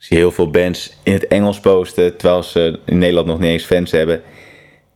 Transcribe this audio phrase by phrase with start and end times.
[0.00, 3.64] zie heel veel bands in het Engels posten, terwijl ze in Nederland nog niet eens
[3.64, 4.22] fans hebben.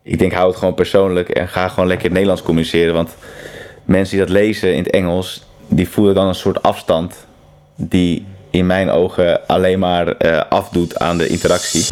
[0.03, 2.95] Ik denk, hou het gewoon persoonlijk en ga gewoon lekker het Nederlands communiceren.
[2.95, 3.17] Want
[3.85, 7.27] mensen die dat lezen in het Engels, die voelen dan een soort afstand
[7.77, 11.87] die in mijn ogen alleen maar eh, afdoet aan de interactie.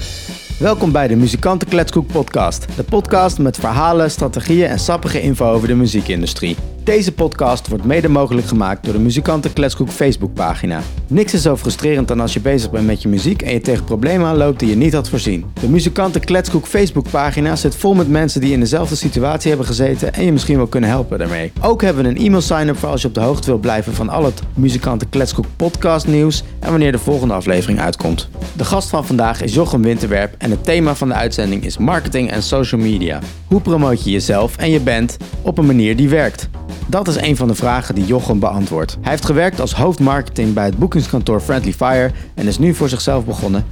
[0.58, 2.66] Welkom bij de Muzikanten Kletskoek podcast.
[2.76, 6.56] De podcast met verhalen, strategieën en sappige info over de muziekindustrie.
[6.84, 10.80] Deze podcast wordt mede mogelijk gemaakt door de Muzikanten Kletskoek Facebookpagina.
[11.06, 13.84] Niks is zo frustrerend dan als je bezig bent met je muziek en je tegen
[13.84, 15.44] problemen aanloopt die je niet had voorzien.
[15.60, 20.24] De Muzikanten Kletskoek Facebookpagina zit vol met mensen die in dezelfde situatie hebben gezeten en
[20.24, 21.52] je misschien wel kunnen helpen daarmee.
[21.60, 24.08] Ook hebben we een e-mail sign-up voor als je op de hoogte wil blijven van
[24.08, 28.28] al het Muzikanten Kletskoek podcast nieuws en wanneer de volgende aflevering uitkomt.
[28.56, 32.30] De gast van vandaag is Jochem Winterwerp en het thema van de uitzending is marketing
[32.30, 33.18] en social media.
[33.46, 36.48] Hoe promoot je jezelf en je band op een manier die werkt?
[36.86, 38.96] Dat is een van de vragen die Jochem beantwoordt.
[39.00, 43.24] Hij heeft gewerkt als hoofdmarketing bij het boekingskantoor Friendly Fire en is nu voor zichzelf
[43.24, 43.64] begonnen.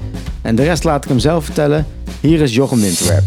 [0.42, 1.86] En de rest laat ik hem zelf vertellen.
[2.20, 3.24] Hier is Jochem Winterwerp.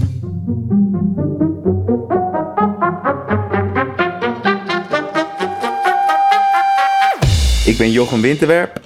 [7.65, 8.79] Ik ben Jochem Winterwerp.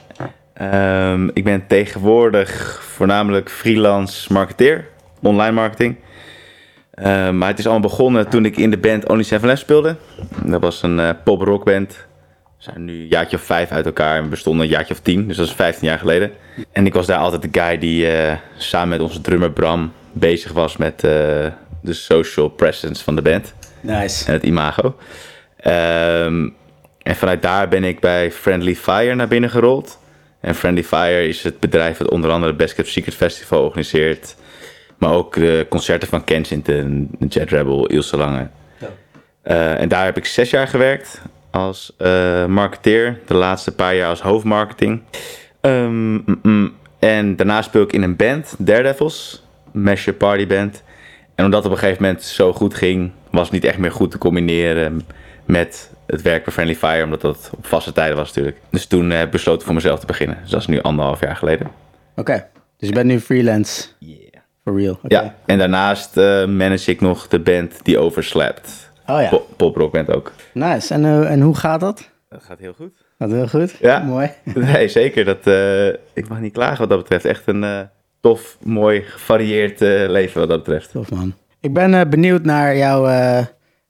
[0.54, 4.86] Ehm, ik ben tegenwoordig voornamelijk freelance marketeer,
[5.22, 5.96] online marketing.
[6.98, 9.96] Ehm, maar het is allemaal begonnen toen ik in de band Only Seven Left speelde.
[10.44, 12.06] Dat was een uh, pop-rock band.
[12.58, 15.28] We zijn nu een jaartje of vijf uit elkaar en bestonden een jaartje of tien.
[15.28, 16.32] Dus dat is 15 jaar geleden.
[16.72, 20.52] En ik was daar altijd de guy die eh, samen met onze drummer Bram bezig
[20.52, 21.54] was met de
[21.94, 23.54] social presence van de band.
[23.82, 24.26] Nice.
[24.26, 24.96] En het imago.
[25.66, 26.56] Um,
[27.08, 30.00] en vanuit daar ben ik bij Friendly Fire naar binnen gerold.
[30.40, 34.36] En Friendly Fire is het bedrijf dat onder andere het Best Kept Secret Festival organiseert.
[34.98, 38.48] Maar ook de concerten van Kensington, Jet Rebel, Ilse Lange.
[38.80, 38.88] Ja.
[39.44, 43.20] Uh, en daar heb ik zes jaar gewerkt als uh, marketeer.
[43.26, 45.02] De laatste paar jaar als hoofdmarketing.
[45.62, 46.74] Um, mm, mm.
[47.00, 49.46] En daarna speel ik in een band, Daredevils.
[49.72, 50.84] Mesh Party Band.
[51.36, 53.92] En omdat het op een gegeven moment zo goed ging, was het niet echt meer
[53.92, 55.02] goed te combineren
[55.46, 58.58] met het werk bij Friendly Fire, omdat dat op vaste tijden was natuurlijk.
[58.70, 60.38] Dus toen heb ik besloten voor mezelf te beginnen.
[60.42, 61.68] Dus dat is nu anderhalf jaar geleden.
[62.16, 62.48] Oké,
[62.78, 63.88] dus je bent nu freelance?
[64.00, 64.27] Yeah.
[64.68, 65.00] For real?
[65.08, 68.92] Ja, en daarnaast uh, manage ik nog de band die overslapt.
[69.06, 69.30] Oh ja.
[69.30, 70.32] Pop, poprock band ook.
[70.54, 72.10] Nice, en, uh, en hoe gaat dat?
[72.30, 72.92] Dat gaat heel goed.
[73.18, 73.78] Gaat heel goed?
[73.80, 74.00] Ja.
[74.00, 74.32] Mooi.
[74.54, 75.26] Nee, zeker.
[75.26, 77.26] Dat, uh, ik mag niet klagen wat dat betreft.
[77.26, 77.90] Echt een
[78.22, 80.92] tof, mooi, gevarieerd leven wat dat betreft.
[80.92, 81.34] Tof man.
[81.60, 83.08] Ik ben benieuwd naar jouw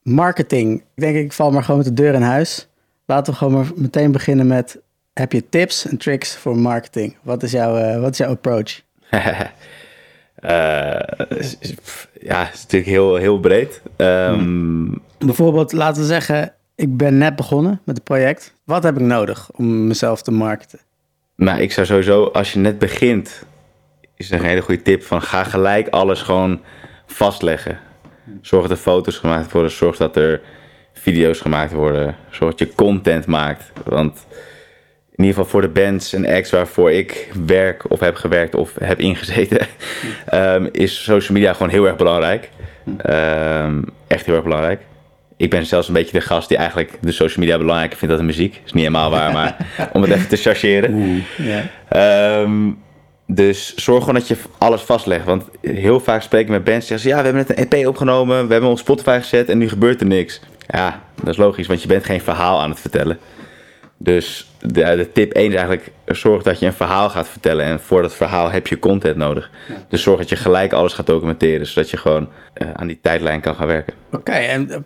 [0.01, 0.79] marketing.
[0.95, 2.67] Ik denk, ik val maar gewoon met de deur in huis.
[3.05, 4.79] Laten we gewoon maar meteen beginnen met...
[5.13, 7.15] Heb je tips en tricks voor marketing?
[7.21, 8.81] Wat is jouw, uh, wat is jouw approach?
[10.44, 10.50] uh,
[12.22, 13.81] ja, het is natuurlijk heel, heel breed.
[13.98, 15.02] Um, hmm.
[15.18, 16.52] Bijvoorbeeld, laten we zeggen...
[16.75, 18.53] Ik ben net begonnen met het project.
[18.64, 20.80] Wat heb ik nodig om mezelf te marketen?
[21.36, 23.44] Nou, ik zou sowieso, als je net begint...
[24.16, 25.22] is een hele goede tip van...
[25.22, 26.62] ga gelijk alles gewoon
[27.06, 27.80] vastleggen.
[28.42, 29.72] Zorg dat er foto's gemaakt worden.
[29.72, 30.42] Zorg dat er
[30.94, 32.16] video's gemaakt worden.
[32.30, 33.72] Zorg dat je content maakt.
[33.86, 34.25] Want
[35.17, 38.72] in ieder geval voor de bands en acts waarvoor ik werk of heb gewerkt of
[38.79, 39.67] heb ingezeten,
[40.33, 42.50] um, is social media gewoon heel erg belangrijk.
[43.09, 44.81] Um, echt heel erg belangrijk.
[45.38, 48.25] Ik ben zelfs een beetje de gast die eigenlijk de social media belangrijker vindt dan
[48.25, 48.61] de muziek.
[48.66, 49.57] is niet helemaal waar, maar
[49.94, 50.94] om het even te chargeren.
[50.94, 52.41] Oeh, yeah.
[52.41, 52.77] um,
[53.25, 55.25] dus zorg gewoon dat je alles vastlegt.
[55.25, 57.09] Want heel vaak spreek ik met bands zeggen...
[57.09, 60.01] ja, we hebben net een EP opgenomen, we hebben ons Spotify gezet en nu gebeurt
[60.01, 60.41] er niks.
[60.67, 63.19] Ja, dat is logisch, want je bent geen verhaal aan het vertellen.
[63.97, 65.91] Dus de, de tip 1 is eigenlijk...
[66.06, 67.66] zorg dat je een verhaal gaat vertellen.
[67.66, 69.52] En voor dat verhaal heb je content nodig.
[69.68, 69.75] Ja.
[69.90, 71.68] Dus zorg dat je gelijk alles gaat documenteren...
[71.68, 73.94] zodat je gewoon uh, aan die tijdlijn kan gaan werken.
[74.07, 74.78] Oké, okay, en uh,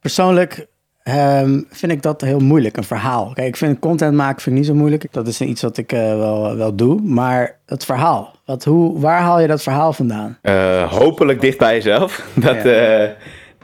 [0.00, 0.66] persoonlijk
[1.08, 3.30] Um, vind ik dat heel moeilijk, een verhaal.
[3.34, 5.06] Kijk, ik vind content maken vind ik niet zo moeilijk.
[5.10, 7.00] Dat is iets wat ik uh, wel, wel doe.
[7.02, 10.38] Maar het verhaal, wat, hoe, waar haal je dat verhaal vandaan?
[10.42, 12.26] Uh, hopelijk dicht bij jezelf.
[12.34, 13.14] Dat, ja.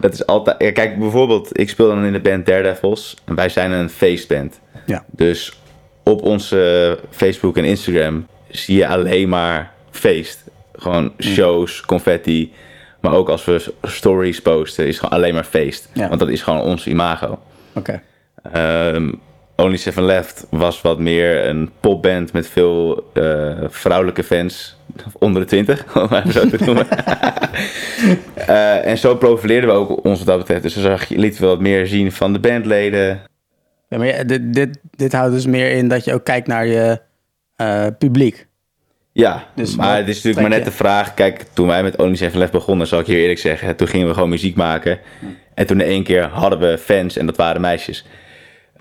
[0.00, 0.72] dat is altijd...
[0.72, 3.16] Kijk, bijvoorbeeld, ik speel dan in de band Daredevils.
[3.24, 4.60] En wij zijn een feestband.
[4.90, 5.04] Ja.
[5.10, 5.60] Dus
[6.02, 10.44] op onze Facebook en Instagram zie je alleen maar feest.
[10.72, 12.52] Gewoon shows, confetti...
[13.00, 15.88] Maar ook als we stories posten, is gewoon alleen maar feest.
[15.92, 16.08] Ja.
[16.08, 17.38] Want dat is gewoon ons imago.
[17.74, 18.00] Oké.
[18.42, 18.94] Okay.
[18.94, 19.20] Um,
[19.56, 24.76] Only Seven Left was wat meer een popband met veel uh, vrouwelijke fans.
[25.18, 26.86] Onder de twintig, om maar zo te noemen.
[28.38, 30.62] uh, en zo profileerden we ook ons wat dat betreft.
[30.62, 33.20] Dus dan zag je, lieten we wat meer zien van de bandleden.
[33.90, 36.66] Ja, maar ja, dit, dit, dit houdt dus meer in dat je ook kijkt naar
[36.66, 37.00] je
[37.56, 38.46] uh, publiek.
[39.12, 41.14] Ja, dus maar het is natuurlijk maar net de vraag.
[41.14, 44.06] Kijk, toen wij met Only Seven Left begonnen, zal ik je eerlijk zeggen, toen gingen
[44.06, 44.98] we gewoon muziek maken.
[45.54, 48.06] En toen in één keer hadden we fans en dat waren meisjes.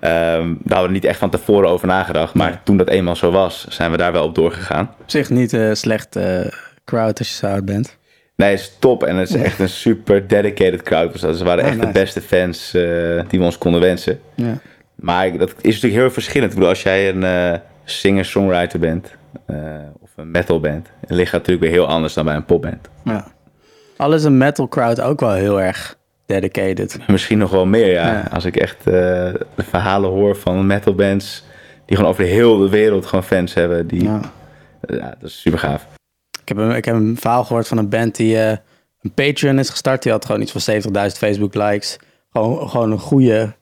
[0.00, 2.34] Ehm, daar hadden we niet echt van tevoren over nagedacht.
[2.34, 4.94] Maar toen dat eenmaal zo was, zijn we daar wel op doorgegaan.
[5.00, 6.46] Op zich niet een slecht eh,
[6.84, 7.98] crowd als je zo oud bent.
[8.36, 9.04] Nee, het is top.
[9.04, 11.20] En het is echt een super dedicated crowd.
[11.20, 11.86] Dus ze waren echt nice.
[11.86, 12.82] de beste fans eh,
[13.28, 14.20] die we ons konden wensen.
[14.34, 14.60] Ja.
[15.00, 16.50] Maar dat is natuurlijk heel verschillend.
[16.50, 19.10] Ik bedoel, als jij een eh, singer-songwriter bent
[19.46, 19.56] eh,
[20.00, 22.88] of een metal band, dan ligt dat natuurlijk weer heel anders dan bij een popband.
[23.04, 23.26] ja.
[23.96, 26.98] Al is een metal crowd ook wel heel erg dedicated.
[27.06, 28.12] Misschien nog wel meer, ja.
[28.12, 28.28] Ja.
[28.32, 28.92] Als ik echt eh,
[29.54, 31.44] de verhalen hoor van metalbands
[31.86, 33.86] die gewoon over heel de wereld gewoon fans hebben.
[33.86, 34.20] Die, ja.
[34.86, 35.16] Ja.
[35.20, 35.86] dat is super gaaf.
[36.42, 38.56] Ik, heb een, ik heb een verhaal gehoord van een band die eh,
[39.00, 40.02] een Patreon is gestart.
[40.02, 41.98] Die had gewoon iets van 70.000 Facebook likes.
[42.32, 43.54] Gewoon, gewoon een goede,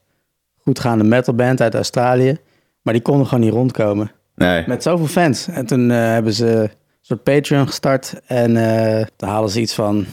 [0.68, 2.36] goedgaande metalband uit Australië.
[2.82, 4.10] Maar die konden gewoon niet rondkomen.
[4.34, 5.48] Nee, Met zoveel fans.
[5.48, 6.70] En toen eh, hebben ze een
[7.00, 8.20] soort Patreon gestart.
[8.26, 10.04] En eh dan halen ze iets van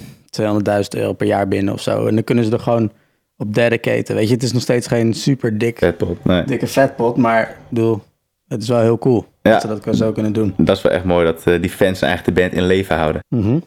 [0.42, 0.46] 200.000
[0.90, 2.06] euro per jaar binnen of zo.
[2.08, 2.92] En dan kunnen ze er gewoon
[3.38, 4.16] op dedicaten.
[4.16, 6.24] Weet je, het is nog steeds geen super dik, vetpot.
[6.26, 6.44] Nee.
[6.44, 7.18] dikke vetpot.
[7.18, 8.02] Maar ik bedoel,
[8.48, 9.52] het is wel heel cool Ja.
[9.52, 10.54] dat ze dat zo kunnen doen.
[10.58, 13.22] Dat is wel echt mooi dat eh, die fans eigenlijk de band in leven houden.
[13.30, 13.60] Mhm.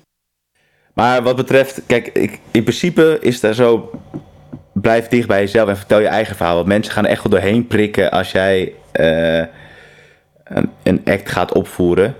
[0.95, 3.91] Maar wat betreft, kijk, ik, in principe is daar zo.
[4.81, 6.55] Blijf dicht bij jezelf en vertel je eigen verhaal.
[6.55, 9.39] Want mensen gaan er echt wel doorheen prikken als jij eh,
[10.45, 12.15] een, een act gaat opvoeren.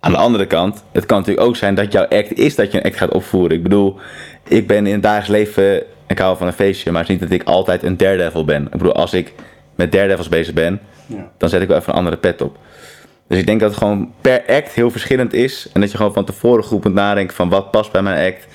[0.00, 2.78] Aan de andere kant, het kan natuurlijk ook zijn dat jouw act is dat je
[2.78, 3.56] een act gaat opvoeren.
[3.56, 3.96] Ik bedoel,
[4.48, 7.30] ik ben in het dagelijks leven, ik hou van een feestje, maar het is niet
[7.30, 8.64] dat ik altijd een daredevil ben.
[8.64, 9.32] Ik bedoel, als ik
[9.74, 11.30] met daredevils bezig ben, Ja.
[11.38, 12.58] dan zet ik wel even een andere pet op.
[13.28, 15.68] Dus ik denk dat het gewoon per act heel verschillend is.
[15.72, 18.46] En dat je gewoon van tevoren goed moet nadenken van wat past bij mijn act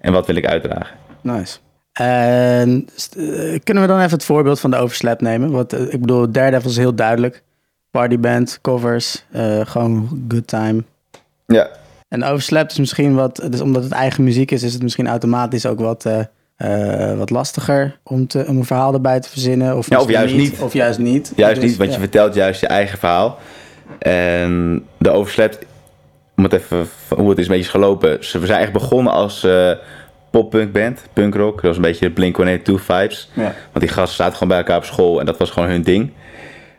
[0.00, 0.96] en wat wil ik uitdragen.
[1.20, 1.58] Nice.
[2.00, 5.50] En eh, kunnen we dan even het voorbeeld van de Overslap nemen?
[5.50, 7.42] Want eh, ik bedoel, Daredevil is heel duidelijk.
[7.90, 10.82] Partyband, covers, eh, gewoon good time.
[11.46, 11.68] Ja,
[12.08, 15.66] En Overslap is misschien wat, dus omdat het eigen muziek is, is het misschien automatisch
[15.66, 16.06] ook wat,
[17.16, 19.76] wat lastiger om, te, om een verhaal erbij te verzinnen.
[19.76, 20.60] Of, Ja, of juist niet.
[20.60, 21.32] Of juist niet.
[21.36, 21.94] juist Dus, niet, want ja.
[21.96, 23.38] je vertelt juist je eigen verhaal.
[23.98, 25.58] En de overslept,
[26.36, 28.24] om het even hoe het is een beetje gelopen.
[28.24, 29.46] Ze- We zijn echt begonnen als
[30.30, 31.54] eh poppunk band, punkrock.
[31.54, 33.30] Dat was een beetje de Blink-182 vibes.
[33.32, 33.42] Ja.
[33.42, 36.10] Want die gasten zaten gewoon bij elkaar op school en dat was gewoon hun ding.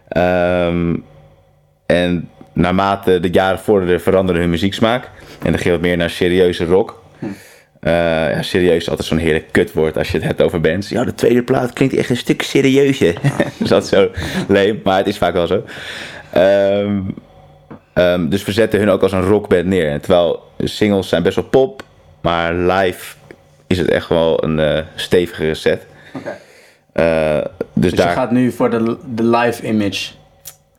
[0.07, 0.95] Ehm,
[1.85, 5.09] en naarmate de jaren vorderden veranderde hun muzieksmaak.
[5.43, 7.05] En dan ging het meer naar serieuze rock.
[7.79, 7.93] Eh,
[8.31, 10.89] ja, serieus is altijd zo'n heerlijk kutwoord als je het hebt over bands.
[10.89, 13.15] Ja, de tweede plaat klinkt echt een stuk serieuzer.
[13.59, 14.09] dus dat is zo
[14.47, 15.63] leem, maar het is vaak wel zo.
[16.31, 17.01] Ehm,
[17.93, 19.89] ehm, dus we zetten hun ook als een rockband neer.
[19.89, 21.83] En terwijl singles zijn best wel pop,
[22.21, 23.15] maar live
[23.67, 25.85] is het echt wel een eh stevigere set.
[26.93, 27.43] Eh, dus,
[27.73, 28.07] Dus daar...
[28.09, 30.11] je gaat nu voor de, de live image.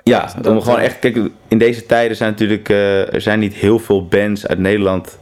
[0.02, 1.19] Ja, dat- om gewoon echt, kijk,
[1.49, 5.19] in deze tijden zijn natuurlijk, eh, er zijn niet heel veel bands uit Nederland,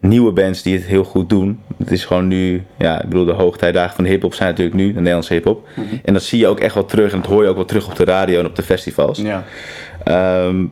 [0.00, 1.60] nieuwe bands die het heel goed doen.
[1.78, 4.86] Het is gewoon nu, ja, ik bedoel, de hoogtijdagen van de hip-hop zijn natuurlijk nu,
[4.88, 5.68] de Nederlandse hip-hop.
[6.04, 7.86] En dat zie je ook echt wel terug en dat hoor je ook wel terug
[7.86, 9.18] op de radio en op de festivals.
[9.18, 9.44] Ja.
[10.04, 10.64] Ehm,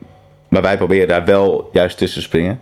[0.48, 2.60] maar wij proberen daar wel juist tussen te springen.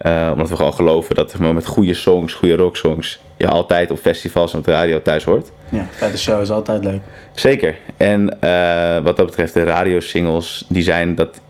[0.00, 3.98] Eh, omdat we gewoon geloven dat we met goede songs, goede rocksongs, je altijd op
[3.98, 5.50] festivals en op de radio thuis hoort.
[5.68, 7.00] ja, bij de show is altijd leuk.
[7.34, 7.76] Zeker.
[7.96, 11.40] En eh, wat dat betreft, de radiosingles, die zijn dat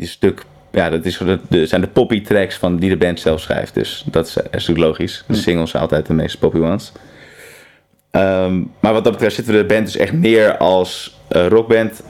[0.00, 0.42] stuk.
[0.72, 3.74] Ja, dat is, dat de- zijn de poppy tracks van die de band zelf schrijft.
[3.74, 5.24] Dus dat is, natuurlijk logisch.
[5.26, 6.92] De singles zijn altijd de meest poppy ones.
[8.10, 12.02] Ehm, maar wat dat betreft zitten we de band dus echt neer als eh, rockband.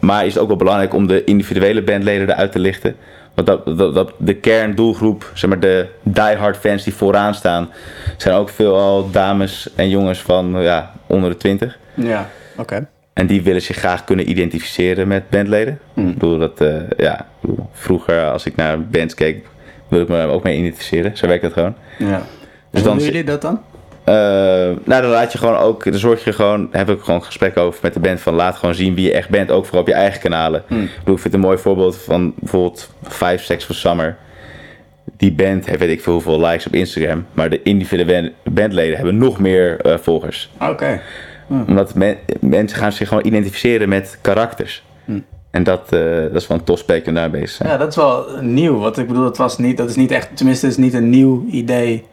[0.00, 2.96] Maar is het ook wel belangrijk om de individuele bandleden eruit te lichten.
[3.36, 7.70] Want dat, dat, dat de kerndoelgroep, zeg maar de diehard fans die vooraan staan,
[8.16, 11.78] zijn ook veelal dames en jongens van ja, onder de 20.
[11.94, 12.86] Ja, oké.
[13.12, 15.78] En die willen zich graag kunnen identificeren met bandleden.
[15.94, 16.08] Mm.
[16.08, 17.26] Ik bedoel dat, eh, ja,
[17.72, 19.46] vroeger als ik naar bands keek,
[19.88, 21.16] wilde ik me ook mee identificeren.
[21.16, 21.74] Zo werkt dat gewoon.
[21.98, 22.22] Ja.
[22.70, 23.60] Dus Hoe dan, doen jullie dat dan?
[24.06, 24.14] Eh,
[24.84, 27.78] nou, dan laat je gewoon ook, dan zorg je gewoon, heb ik gewoon gesprek over
[27.82, 29.94] met de band van laat gewoon zien wie je echt bent, ook vooral op je
[29.94, 30.62] eigen kanalen.
[30.68, 30.82] Mm.
[30.82, 34.16] Ik bedoel, ik vind het een mooi voorbeeld van bijvoorbeeld Five Sex for Summer.
[35.16, 39.18] Die band heeft weet ik veel hoeveel likes op Instagram, maar de individuele bandleden hebben
[39.18, 41.00] nog meer eh, volgers Oké.
[41.48, 44.82] omdat men- mensen gaan zich gewoon identificeren met karakters.
[45.04, 45.18] Hm.
[45.50, 47.68] En dat, eh, dat is wel een tof spek om daar bezig te zijn.
[47.68, 48.78] Ja, dat is wel nieuw.
[48.78, 51.10] Want ik bedoel, dat, was niet, dat is niet echt, tenminste, het is niet een
[51.10, 52.04] nieuw idee.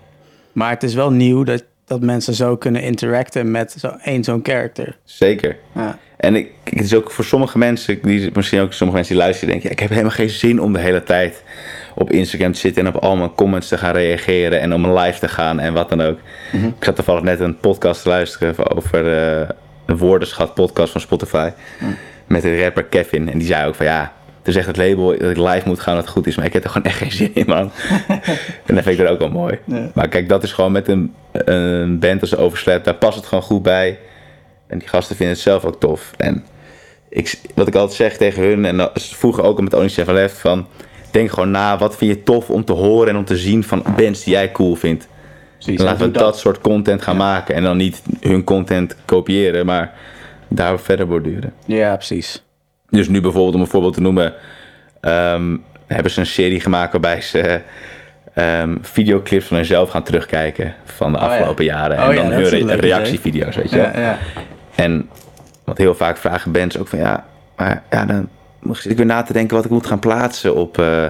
[0.52, 4.40] Maar het is wel nieuw dat, dat mensen zo kunnen interacten met zo, één zo'n
[4.44, 4.98] character.
[5.04, 5.58] Zeker.
[5.76, 5.98] Ja.
[6.18, 9.50] En ik, het is ook voor sommige mensen, die, misschien ook sommige mensen die luisteren,
[9.50, 11.44] denken: ja, ik heb helemaal geen zin om de hele tijd
[11.96, 14.94] op Instagram te zitten en op al mijn comments te gaan reageren en om een
[14.94, 16.20] live te gaan en wat dan ook.
[16.52, 19.50] Ik zat toevallig net een podcast te luisteren over eh,
[19.86, 21.50] een woordenschat podcast van Spotify
[22.28, 23.30] met de rapper Kevin.
[23.30, 24.14] En die zei ook van ja,
[24.48, 26.54] is echt het label dat ik live moet gaan dat het goed is, maar ik
[26.54, 27.72] heb er gewoon echt geen zin in, man.
[28.66, 29.60] en dat vind ik er ook wel mooi.
[29.66, 29.90] Ja.
[29.94, 33.44] Maar kijk, dat is gewoon met een, een band als Overslept, daar past het gewoon
[33.44, 34.00] goed bij.
[34.68, 36.12] En die gasten vinden het zelf ook tof.
[36.18, 36.44] En
[37.10, 40.38] ik, wat ik altijd zeg tegen hun, en dat vroeger ook met Only Seven Left,
[40.38, 40.68] van
[41.12, 43.84] denk gewoon na, wat vind je tof om te horen en om te zien van
[43.98, 45.08] bands die jij cool vindt.
[45.58, 45.80] Precies.
[45.80, 46.40] En laten we dat.
[46.40, 49.94] soort content gaan maken en dan niet hun content kopiëren, maar
[50.48, 51.54] daar verder borduren.
[51.66, 52.43] Ja, precies.
[52.98, 54.34] Dus nu bijvoorbeeld, om een voorbeeld te noemen,
[55.02, 55.58] ehm,
[55.88, 57.62] hebben ze een serie gemaakt waarbij ze
[58.34, 61.30] ehm, videoclips van hunzelf gaan terugkijken van de Oh ja.
[61.30, 61.98] afgelopen jaren.
[61.98, 63.78] Oh en ja, dan dat hun re- reactievideo's, weet je.
[63.78, 64.18] Ja, ja.
[64.76, 65.10] En
[65.64, 67.26] wat heel vaak vragen bands ook van ja,
[67.58, 68.30] maar ja, dan
[68.72, 71.06] zit ik weer na te denken wat ik moet gaan plaatsen op eh,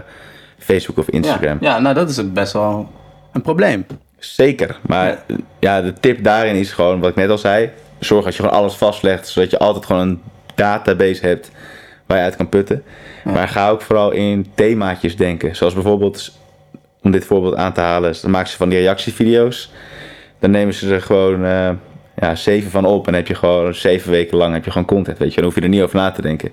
[0.58, 1.58] Facebook of Instagram.
[1.62, 2.92] Ja, ja, nou dat is best wel
[3.34, 3.86] een probleem.
[4.18, 5.24] Zeker, maar
[5.60, 5.82] ja.
[5.82, 7.70] de tip daarin is gewoon wat ik net al zei.
[8.00, 10.22] Zorg dat je gewoon alles vastlegt, zodat je altijd gewoon een
[10.56, 11.52] database hebt
[12.06, 12.84] waar je uit kan putten.
[13.24, 15.56] Maar ga ook vooral in themaatjes denken.
[15.56, 16.38] Zoals bijvoorbeeld,
[17.02, 19.72] om dit voorbeeld aan te halen, dan maken ze van die reactievideo's.
[20.40, 21.70] Dan nemen ze er gewoon eh,
[22.16, 25.18] ja, zeven van op en heb je gewoon zeven weken lang heb je gewoon content.
[25.18, 26.52] Weet je, dan hoef je er niet over na te denken.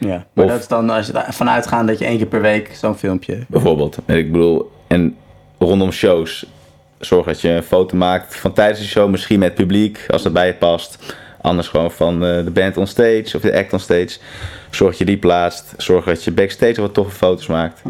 [0.00, 0.26] Ja.
[0.32, 2.70] Maar Of- dat is dan als je ervan uitgaat dat je één keer per week
[2.74, 3.38] zo'n filmpje.
[3.48, 3.98] Bijvoorbeeld.
[4.06, 5.16] En ik bedoel, en
[5.58, 6.46] rondom shows.
[6.98, 10.32] Zorg dat je een foto maakt van tijdens de show, misschien met publiek, als dat
[10.32, 11.16] bij je past.
[11.46, 14.18] Anders gewoon van eh, de band on stage of de act on stage.
[14.70, 15.74] Zorg dat je die plaatst.
[15.76, 17.82] Zorg dat je backstage wat toffe foto's maakt.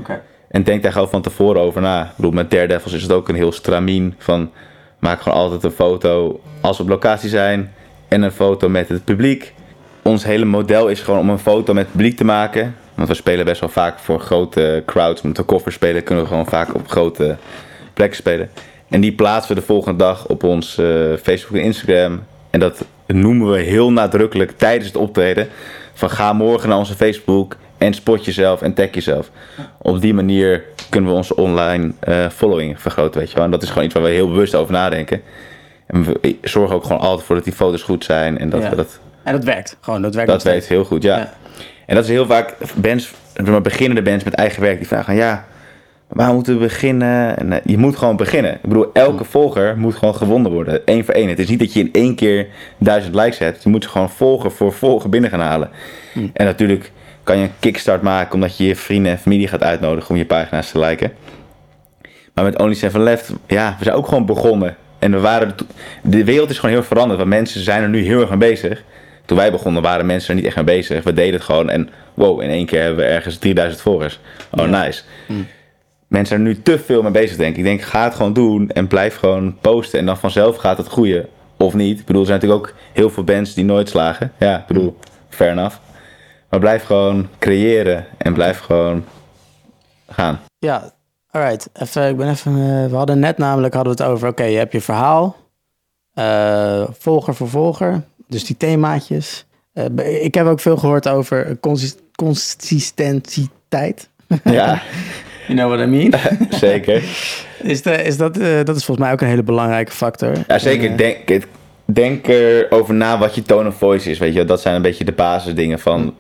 [0.49, 2.05] En denk daar gewoon van tevoren over na.
[2.05, 4.51] Ik bedoel, met Daredevils is het ook een heel stramien van...
[4.99, 7.75] maak gewoon altijd een foto als we op locatie zijn...
[8.09, 9.55] en een foto met het publiek.
[10.03, 12.77] Ons hele model is gewoon om een foto met het publiek te maken.
[12.95, 15.23] Want we spelen best wel vaak voor grote crowds.
[15.23, 17.37] Met de koffer spelen kunnen we gewoon vaak op grote
[17.95, 18.51] plekken spelen.
[18.89, 20.87] En die plaatsen we de volgende dag op ons eh,
[21.23, 22.23] Facebook en Instagram.
[22.51, 25.49] En dat noemen we heel nadrukkelijk tijdens het optreden.
[25.95, 29.31] Van ga morgen naar onze Facebook en spot jezelf en tag jezelf.
[29.79, 33.45] Op die manier kunnen we onze online eh, following vergroten, weet je wel.
[33.45, 35.23] En dat is gewoon iets waar we heel bewust over nadenken.
[35.87, 38.39] En we zorgen ook gewoon altijd voor dat die foto's goed zijn.
[38.39, 38.71] En dat Ja.
[38.71, 39.77] dat En dat werkt.
[39.81, 40.69] Gewoon, dat werkt dat steeds.
[40.69, 41.17] heel goed, ja.
[41.17, 41.33] Ja.
[41.87, 43.13] En dat is heel vaak bands,
[43.63, 45.47] beginnende bands met eigen werk, die vragen: ja,
[46.09, 47.39] waar moeten we beginnen?
[47.39, 48.53] En, eh, je moet gewoon beginnen.
[48.53, 51.29] Ik bedoel, elke volger moet gewoon gewonnen worden, één voor één.
[51.29, 52.47] Het is niet dat je in één keer
[52.79, 53.63] duizend likes hebt.
[53.63, 55.71] Je moet ze gewoon volger voor volger binnen gaan halen.
[56.33, 60.11] En natuurlijk kan je een kickstart maken omdat je je vrienden en familie gaat uitnodigen
[60.11, 61.13] om je pagina's te liken.
[62.35, 64.77] Maar met Only Seven Left, ja, we zijn ook gewoon begonnen.
[64.99, 65.55] En we waren,
[66.03, 67.19] de wereld is gewoon heel veranderd.
[67.19, 68.83] Want mensen zijn er nu heel erg mee bezig.
[69.25, 71.05] Toen wij begonnen waren mensen er niet echt mee bezig.
[71.05, 74.21] We deden het gewoon en wow, in één keer hebben we ergens 3000 volgers.
[74.51, 75.03] Oh, nice.
[76.07, 77.57] Mensen zijn er nu te veel mee bezig, denk ik.
[77.57, 79.99] Ik denk, ga het gewoon doen en blijf gewoon posten.
[79.99, 81.29] En dan vanzelf gaat het groeien.
[81.57, 81.99] Of niet.
[82.01, 84.33] Ik bedoel, er zijn natuurlijk ook heel veel bands die nooit slagen.
[84.39, 84.97] Ja, ik bedoel,
[85.29, 85.77] fair enough.
[86.51, 89.05] Maar blijf gewoon creëren en blijf gewoon
[90.09, 90.41] gaan.
[90.59, 90.93] Ja,
[91.31, 91.69] alright.
[91.73, 94.57] Even, ik ben even, eh, we hadden net namelijk hadden we het over, oké, je
[94.57, 95.37] hebt je verhaal,
[96.15, 99.47] eh, volger voor volger, dus die themaatjes.
[99.73, 104.09] Eh, ik heb ook veel gehoord over consist- consistentiteit.
[104.45, 104.83] Ja,
[105.47, 106.13] You know what I mean?
[106.51, 107.03] zeker.
[107.63, 110.33] is, de, is dat, eh, dat is volgens mij ook een hele belangrijke factor.
[110.49, 110.85] Ja, zeker.
[110.85, 111.47] En, eh, Denk,
[111.85, 114.19] denk erover na wat je tone of voice is.
[114.19, 116.15] Weet je, dat zijn een beetje de basisdingen van.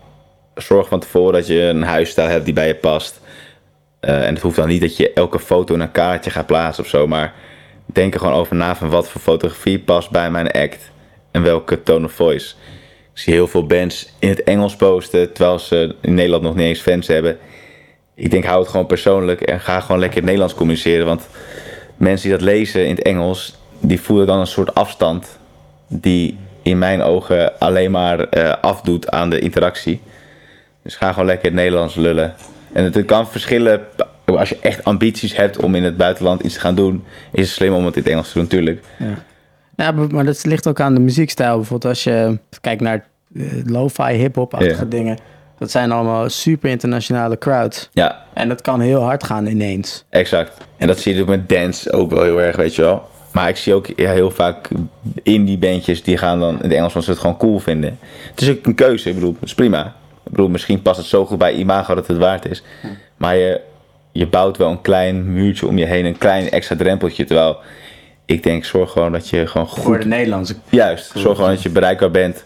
[0.54, 3.20] Zorg van tevoren dat je een huisstijl hebt die bij je past.
[4.00, 6.84] Eh, en het hoeft dan niet dat je elke foto in een kaartje gaat plaatsen
[6.84, 7.06] of zo.
[7.06, 7.34] Maar
[7.86, 10.90] denk er gewoon over na van wat voor fotografie past bij mijn act.
[11.30, 12.54] En welke tone of voice.
[13.12, 15.32] Ik zie heel veel bands in het Engels posten.
[15.32, 17.38] Terwijl ze in Nederland nog niet eens fans hebben.
[18.18, 19.40] Ik denk, hou het gewoon persoonlijk.
[19.40, 21.06] En ga gewoon lekker in het Nederlands communiceren.
[21.06, 21.28] Want
[21.96, 25.38] mensen die dat lezen in het Engels, die voelen dan een soort afstand
[25.88, 30.00] die in mijn ogen alleen maar eh, afdoet aan de interactie.
[30.82, 32.34] Dus ga gewoon lekker in het Nederlands lullen.
[32.72, 33.80] En het kan verschillen.
[34.24, 37.56] Als je echt ambities hebt om in het buitenland iets te gaan doen, is het
[37.56, 38.84] slim om het in het Engels te doen, natuurlijk.
[39.76, 41.56] Ja, maar maar dat ligt ook aan de muziekstijl.
[41.56, 43.06] Bijvoorbeeld als je kijkt naar
[43.36, 44.90] eh, lo-fi, hip-hop-achtige Ja.
[44.90, 45.18] dingen.
[45.58, 47.88] Dat zijn allemaal super internationale crowds.
[47.92, 50.04] Ja, En dat kan heel hard gaan ineens.
[50.08, 50.52] exact.
[50.76, 53.08] En dat zie je natuurlijk met dance ook wel heel erg, weet je wel.
[53.32, 54.68] Maar ik zie ook ja, heel vaak
[55.22, 57.98] indie bandjes die gaan dan in het Engels, ze het gewoon cool vinden.
[58.30, 59.86] Het is ook een keuze, ik bedoel, het is prima.
[60.24, 62.62] Ik bedoel, misschien past het zo goed bij imago dat het waard is.
[63.16, 63.60] Maar je,
[64.12, 67.24] je bouwt wel een klein muurtje om je heen, een klein extra drempeltje.
[67.24, 67.56] Terwijl
[68.24, 70.54] ik denk, zorg gewoon dat je gewoon goed Voor de Nederlandse.
[70.68, 72.44] Juist, zorg gewoon dat je bereikbaar bent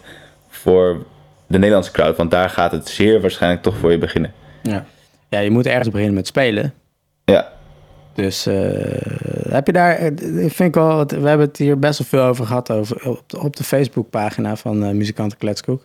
[0.49, 1.05] voor
[1.51, 2.17] de Nederlandse crowd.
[2.17, 4.33] Want daar gaat het zeer waarschijnlijk toch voor je beginnen.
[4.63, 4.85] Ja.
[5.29, 6.73] ja, je moet ergens beginnen met spelen.
[7.25, 7.51] Ja,
[8.13, 8.55] Dus eh,
[9.49, 10.05] heb je daar, eh,
[10.43, 13.23] ik vind ik wel, we hebben het hier best wel veel over gehad over, op,
[13.27, 15.83] de, op de Facebookpagina van eh Muzikanten Kletskoek.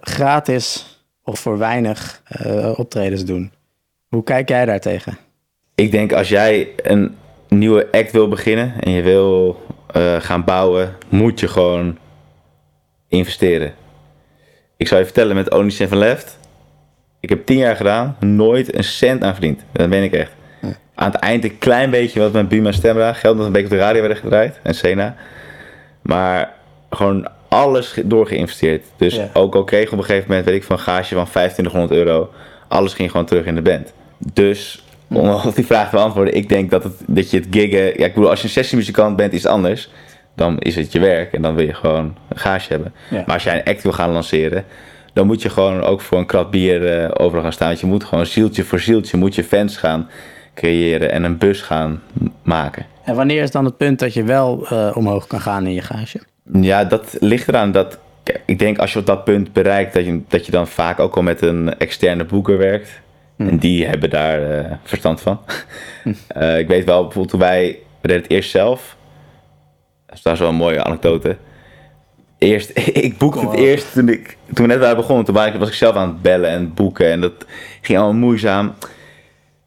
[0.00, 2.22] Gratis of voor weinig
[2.76, 3.52] optredens doen.
[4.08, 5.18] Hoe kijk jij daar tegen?
[5.74, 7.16] ik denk als jij een
[7.48, 9.60] nieuwe act wil beginnen en je wil
[10.18, 11.98] gaan bouwen, moet je gewoon
[13.08, 13.74] investeren.
[14.86, 16.38] Ik zou je vertellen, met Only Seven Left.
[17.20, 19.60] Ik heb tien jaar gedaan, nooit een cent aan verdiend.
[19.72, 20.30] Dat ben ik echt.
[20.94, 23.12] Aan het eind een klein beetje wat met Buma Stemra.
[23.12, 24.60] Geld dat een beetje op de radio werd gedraaid.
[24.62, 25.14] En Sena.
[26.02, 26.52] Maar
[26.90, 28.84] gewoon alles doorgeïnvesteerd.
[28.96, 29.30] Dus Ja.
[29.32, 31.92] ook al kreeg ik op een gegeven moment, weet ik, van een gage van 2500
[31.92, 32.30] euro.
[32.68, 33.92] Alles ging gewoon terug in de band.
[34.32, 37.84] Dus, om op die vraag te beantwoorden, ik denk dat, het, dat je het giggen...
[37.84, 39.90] Ja, ik bedoel, als je een sessiemuzikant bent, is het anders.
[40.36, 42.94] Dan is het je werk en dan wil je gewoon een gage hebben.
[43.10, 43.22] Ja.
[43.26, 44.64] Maar als jij een act wil gaan lanceren,
[45.12, 47.68] dan moet je gewoon ook voor een krat bier eh, overal gaan staan.
[47.68, 50.08] Want je moet gewoon zieltje voor zieltje, moet je fans gaan
[50.54, 52.02] creëren en een bus gaan
[52.42, 52.86] maken.
[53.04, 55.80] En wanneer is dan het punt dat je wel eh, omhoog kan gaan in je
[55.80, 56.20] gage?
[56.52, 57.98] Ja, dat ligt eraan dat.
[58.44, 61.16] Ik denk als je op dat punt bereikt, dat je, dat je dan vaak ook
[61.16, 63.00] al met een externe boeker werkt.
[63.36, 65.40] En die hebben daar eh, verstand van.
[66.28, 68.96] Eh, ik weet wel, bijvoorbeeld toen wij we deden het eerst zelf.
[70.06, 71.36] Dat is daar zo'n mooie anekdote.
[72.38, 72.70] Eerst,
[73.06, 75.24] ik boekte het eerst toen, ik, toen we net waren begonnen.
[75.24, 77.10] Toen was ik, zelf aan het bellen en boeken.
[77.10, 77.32] En dat
[77.80, 78.74] ging allemaal moeizaam.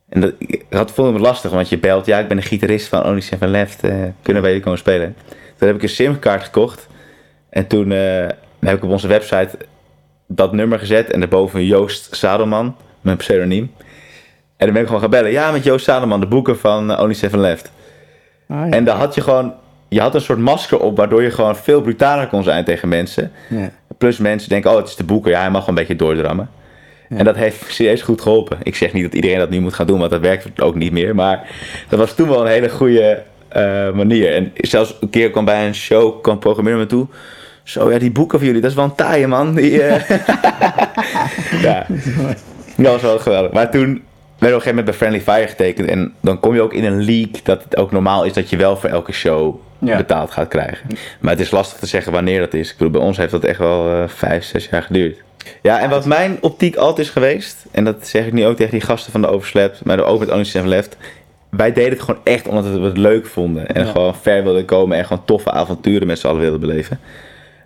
[0.09, 2.05] En dat, ik had vond het lastig, want je belt.
[2.05, 3.83] Ja, ik ben de gitarist van Only Seven Left.
[3.83, 5.15] eh, kunnen wij hier komen spelen?
[5.57, 6.87] Toen heb ik een simkaart gekocht.
[7.49, 8.27] En toen eh,
[8.59, 9.57] heb ik op onze website
[10.27, 11.11] dat nummer gezet.
[11.11, 13.71] En daarboven Joost Zadelman, mijn pseudoniem.
[14.57, 15.31] En dan ben ik gewoon gaan bellen.
[15.31, 17.71] Ja, met Joost Zadelman, de boeker van eh, Only Seven Left.
[18.47, 18.69] Ah, ja.
[18.69, 19.53] En dan had je gewoon...
[19.89, 23.31] Je had een soort masker op, waardoor je gewoon veel brutaler kon zijn tegen mensen.
[23.47, 23.71] Ja.
[23.97, 25.31] Plus mensen denken, oh, het is de boeker.
[25.31, 26.49] Ja, hij mag wel een beetje doordrammen.
[27.09, 28.57] En dat heeft serieus goed geholpen.
[28.63, 30.91] Ik zeg niet dat iedereen dat nu moet gaan doen, want dat werkt ook niet
[30.91, 31.15] meer.
[31.15, 31.47] Maar
[31.89, 34.33] dat was toen wel een hele goede eh, manier.
[34.33, 37.07] En zelfs een keer kwam bij een show, kwam programmeren me toe.
[37.63, 39.55] Zo, ja, die boeken van jullie, dat is wel een taaie man.
[39.55, 40.09] Die, eh,
[41.67, 41.85] ja,
[42.75, 43.51] dat was wel geweldig.
[43.51, 44.01] Maar toen werd op
[44.39, 45.89] een gegeven moment bij Friendly Fire getekend.
[45.89, 48.57] En dan kom je ook in een league dat het ook normaal is dat je
[48.57, 49.97] wel voor elke show Ja.
[49.97, 50.87] betaald gaat krijgen.
[51.19, 52.71] Maar het is lastig te zeggen wanneer dat is.
[52.71, 55.17] Ik bedoel, bij ons heeft dat echt wel eh, vijf, zes jaar geduurd.
[55.61, 58.71] Ja, en wat mijn optiek altijd is geweest, en dat zeg ik nu ook tegen
[58.71, 60.97] die gasten van de Overslept, maar ook met Only Seven Left.
[61.49, 63.67] Wij deden het gewoon echt omdat we het leuk vonden.
[63.67, 63.91] En Ja.
[63.91, 66.99] gewoon ver wilden komen en gewoon toffe avonturen met z'n allen wilden beleven.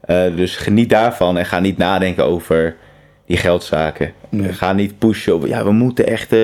[0.02, 2.76] Eh, dus geniet daarvan en ga niet nadenken over
[3.26, 4.14] die geldzaken.
[4.30, 4.54] Nee.
[4.54, 6.40] Ga niet pushen op, ja, we moeten echt eh,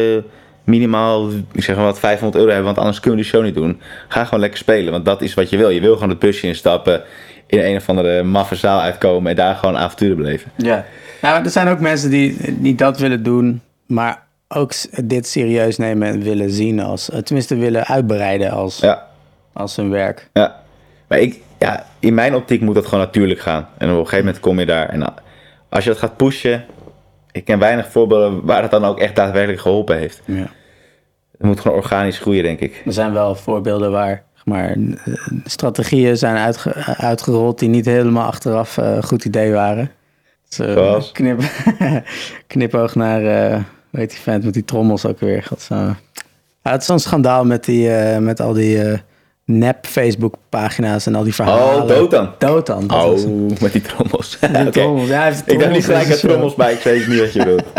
[0.69, 3.55] minimaal, ik zeg maar wat, 500 euro hebben, want anders kunnen we die show niet
[3.55, 3.81] doen.
[4.07, 5.69] Ga gewoon lekker spelen, want dat is wat je wil.
[5.69, 7.01] Je wil gewoon het busje instappen,
[7.47, 10.51] in een of andere maffe zaal uitkomen en daar gewoon avonturen beleven.
[10.55, 10.85] Ja.
[11.21, 14.71] Nou, er zijn ook mensen die niet dat willen doen, maar ook
[15.03, 19.07] dit serieus nemen en willen zien als, eh, tenminste willen uitbreiden als, Ja,
[19.53, 20.29] als hun werk.
[20.33, 20.55] ja.
[21.07, 23.67] Maar ik, ja, in mijn optiek moet dat gewoon natuurlijk gaan.
[23.77, 24.89] En op een gegeven moment kom je daar.
[24.89, 25.13] En
[25.69, 26.65] als je dat gaat pushen,
[27.31, 30.21] ik ken weinig voorbeelden waar het dan ook echt daadwerkelijk geholpen heeft.
[30.25, 30.47] Ja.
[31.39, 32.81] Het moet gewoon organisch groeien, denk ik.
[32.85, 35.13] Er zijn wel voorbeelden waar maar, eh,
[35.45, 39.91] strategieën zijn uitge- uitgerold die niet helemaal achteraf eh, een goed idee waren.
[40.49, 40.75] Dus, eh,
[41.11, 41.41] knip,
[42.47, 45.47] knipoog naar, eh weet die vent met die trommels ook weer.
[46.63, 48.99] Ja, het is zo'n schandaal met, die, eh, met al die eh,
[49.49, 51.81] nep Facebook pagina's en al die verhalen.
[51.81, 51.87] Oh.
[51.87, 52.33] Dotan.
[52.37, 53.29] dat was het.
[53.31, 54.37] Oh, met die trommels.
[54.71, 55.07] Trommels.
[55.07, 57.63] Ja, Ik dacht niet gelijk aan zijn trommels, maar ik weet niet wat je bedoelt.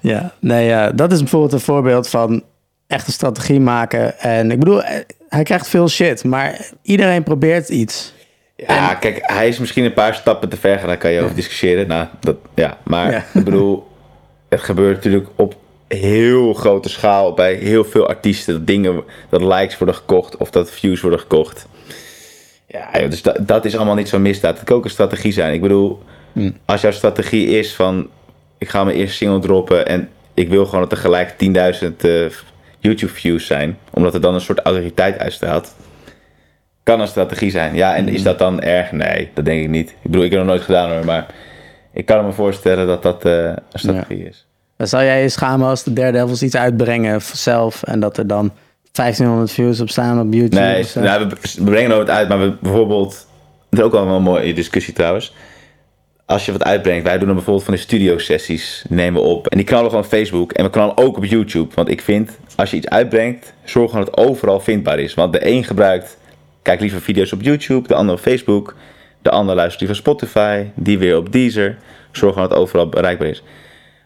[0.00, 2.42] Ja, nee, ja, dat is bijvoorbeeld een voorbeeld van
[2.86, 4.18] echt een strategie maken.
[4.20, 8.14] En ik bedoel, eh, hij krijgt veel shit, maar iedereen probeert iets.
[8.56, 11.86] Ja, kijk, hij is misschien een paar stappen te ver daar kan je over discussiëren.
[11.88, 13.24] Nou, dat, ja, maar Ja.
[13.34, 13.86] ik bedoel,
[14.48, 15.54] het gebeurt natuurlijk op
[15.94, 18.54] heel grote schaal bij heel veel artiesten.
[18.54, 21.66] Dat dingen, dat likes worden gekocht of dat views worden gekocht.
[22.66, 24.56] Ja, dus dat, dat is allemaal niet zo misdaad.
[24.56, 25.54] Het kan ook een strategie zijn.
[25.54, 26.02] Ik bedoel,
[26.64, 28.08] als jouw strategie is van,
[28.58, 32.30] ik ga mijn eerste single droppen en ik wil gewoon dat er gelijk 10.000 eh,
[32.78, 35.74] YouTube views zijn, omdat er dan een soort autoriteit uitstraalt.
[36.82, 37.74] Kan een strategie zijn.
[37.74, 38.92] Ja, en is dat dan erg?
[38.92, 39.90] Nee, dat denk ik niet.
[39.90, 41.26] Ik bedoel, ik heb het nog nooit gedaan hoor, maar
[41.92, 44.46] ik kan me voorstellen dat dat eh, een strategie is.
[44.82, 48.52] Dan zou jij je schamen als de Daredevils iets uitbrengen zelf en dat er dan
[48.92, 50.60] 1500 views op staan op YouTube?
[50.60, 53.26] Nee, nou, we, brengen nooit uit, maar we bijvoorbeeld...
[53.70, 55.34] Dat is ook wel een mooie discussie trouwens.
[56.26, 59.46] Als je wat uitbrengt, wij doen dan bijvoorbeeld van de studio-sessies, nemen we op.
[59.46, 61.74] En die knallen gewoon op Facebook en we knallen ook op YouTube.
[61.74, 65.14] Want ik vind, als je iets uitbrengt, zorg gewoon dat het overal vindbaar is.
[65.14, 66.18] Want de een gebruikt,
[66.62, 68.74] kijk liever video's op YouTube, de ander op Facebook.
[69.22, 71.78] De ander luistert liever Spotify, die weer op Deezer.
[72.12, 73.42] Zorg gewoon dat het overal bereikbaar is.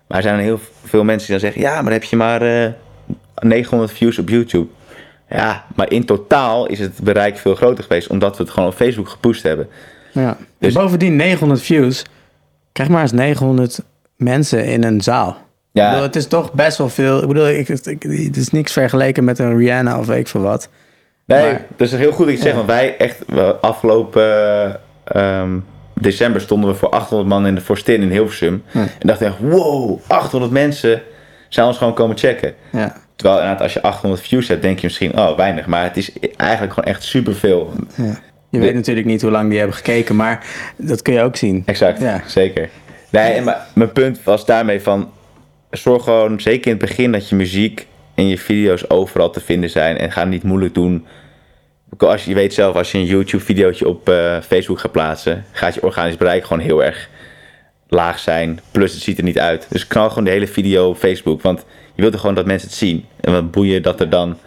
[0.07, 2.42] Maar er zijn heel veel mensen die dan zeggen, ja, maar dan heb je maar
[2.42, 2.71] eh,
[3.38, 4.66] 900 views op YouTube.
[5.29, 8.75] Ja, maar in totaal is het bereik veel groter geweest, omdat we het gewoon op
[8.75, 9.69] Facebook gepusht hebben.
[10.12, 10.37] Ja.
[10.59, 12.05] Dus- Bovendien 900 views.
[12.73, 13.83] Krijg maar eens 900
[14.16, 15.37] mensen in een zaal.
[15.73, 15.85] Ja.
[15.85, 17.23] Ik bedoel, het is toch best wel veel.
[17.23, 20.40] Ik bedoel, ik, ik- het is niks vergeleken met een Rihanna of weet ik veel
[20.40, 20.69] wat.
[21.25, 22.55] Nee, Maar- dat is heel goed dat je het zegt, Ja.
[22.57, 23.19] want wij echt
[23.61, 25.59] afgelopen, eh, ehm,
[26.01, 28.63] december stonden we voor 800 man in de Forstin in Hilversum.
[28.73, 31.03] En dacht ik, wow, 800 mensen
[31.49, 32.55] zijn ons gewoon komen checken.
[32.73, 32.97] Ja.
[33.17, 35.67] Terwijl inderdaad, als je 800 views hebt, denk je misschien, oh, weinig.
[35.67, 37.73] Maar het is eigenlijk gewoon echt superveel.
[37.95, 38.19] ja.
[38.49, 41.63] Je weet natuurlijk niet hoe lang die hebben gekeken, maar dat kun je ook zien.
[41.67, 42.23] Exact, Ja.
[42.27, 42.69] zeker.
[43.11, 45.11] Nee, maar mijn punt was daarmee van...
[45.71, 49.71] Zorg gewoon, zeker in het begin, dat je muziek en je video's overal te vinden
[49.71, 49.97] zijn.
[49.99, 51.07] En ga niet moeilijk doen.
[51.99, 55.44] Als je, weet zelf, als je een YouTube-videootje op eh, Facebook gaat plaatsen...
[55.53, 57.09] gaat je organisch bereik gewoon heel erg
[57.88, 58.61] laag zijn.
[58.70, 59.66] Plus, het ziet er niet uit.
[59.68, 61.42] Dus knal gewoon de hele video op Facebook.
[61.42, 63.05] Want je wilt er gewoon dat mensen het zien.
[63.20, 64.38] En wat boeien dat er dan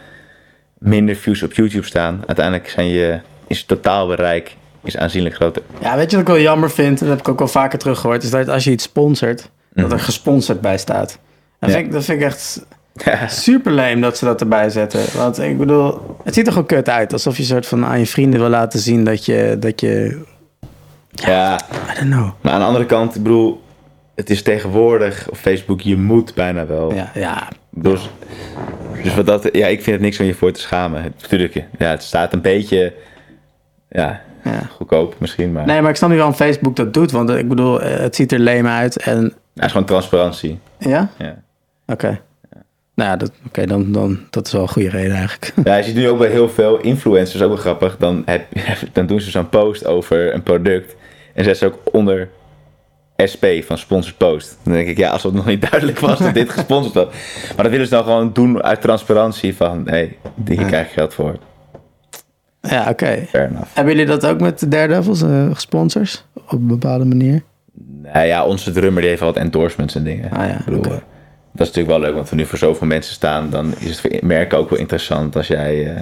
[0.77, 2.23] minder views op YouTube staan.
[2.25, 5.61] Uiteindelijk zijn je, is het totaalbereik is aanzienlijk groter.
[5.81, 6.99] Ja, weet je wat ik wel jammer vind?
[6.99, 8.23] Dat heb ik ook wel vaker teruggehoord.
[8.23, 11.19] Is dat als je iets sponsort, dat er gesponsord bij staat.
[11.59, 11.75] Dat, Ja.
[11.75, 12.65] vind, ik, dat vind ik echt
[13.27, 15.17] super lame dat ze dat erbij zetten.
[15.17, 17.13] Want ik bedoel, het ziet er gewoon kut uit.
[17.13, 20.21] Alsof je soort van aan je vrienden wil laten zien dat je, dat je
[21.11, 21.59] ja,
[21.91, 22.29] I don't know.
[22.41, 23.61] Maar aan de andere kant, ik bedoel,
[24.15, 26.93] het is tegenwoordig op Facebook, je moet bijna wel.
[26.93, 27.47] Ja, ja.
[27.69, 28.09] Dus,
[29.03, 31.13] dus wat dat, ja, ik vind het niks om je voor te schamen.
[31.21, 32.93] Natuurlijk, ja, het staat een beetje,
[33.89, 34.61] ja, ja.
[34.71, 37.11] goedkoop misschien, maar Nee, maar ik snap niet waarom Facebook dat doet.
[37.11, 38.97] Want ik bedoel, eh, het ziet er lame uit.
[38.97, 40.59] En ja, het is gewoon transparantie.
[40.77, 41.09] ja?
[41.17, 41.35] Ja.
[41.87, 42.19] Oké.
[42.99, 45.53] Nou dat, oké, dan, dan, dat is wel een goede reden eigenlijk.
[45.63, 48.45] ja, je ziet nu ook bij heel veel influencers, ook wel grappig, dan, heb,
[48.93, 50.95] dan doen ze zo'n post over een product
[51.33, 52.29] en zetten ze ook onder
[53.31, 54.57] SP van sponsored post.
[54.63, 57.07] Dan denk ik, ja, als het nog niet duidelijk was dat dit gesponsord was.
[57.55, 60.93] Maar dat willen ze dan gewoon doen uit transparantie van, hé, hey, hier krijg je
[60.93, 61.37] geld voor.
[62.61, 63.25] Ja, oké.
[63.31, 66.25] Hebben jullie dat ook met de Daredevils, eh sponsors?
[66.33, 67.43] Op een bepaalde manier?
[68.13, 70.31] Nou ja, onze drummer die heeft wat endorsements en dingen.
[70.31, 70.99] Ah ja, Ik bedoel.
[71.59, 73.99] Dat is natuurlijk wel leuk, want we nu voor zoveel mensen staan, dan is het
[73.99, 76.01] voor merken ook wel interessant als jij eh,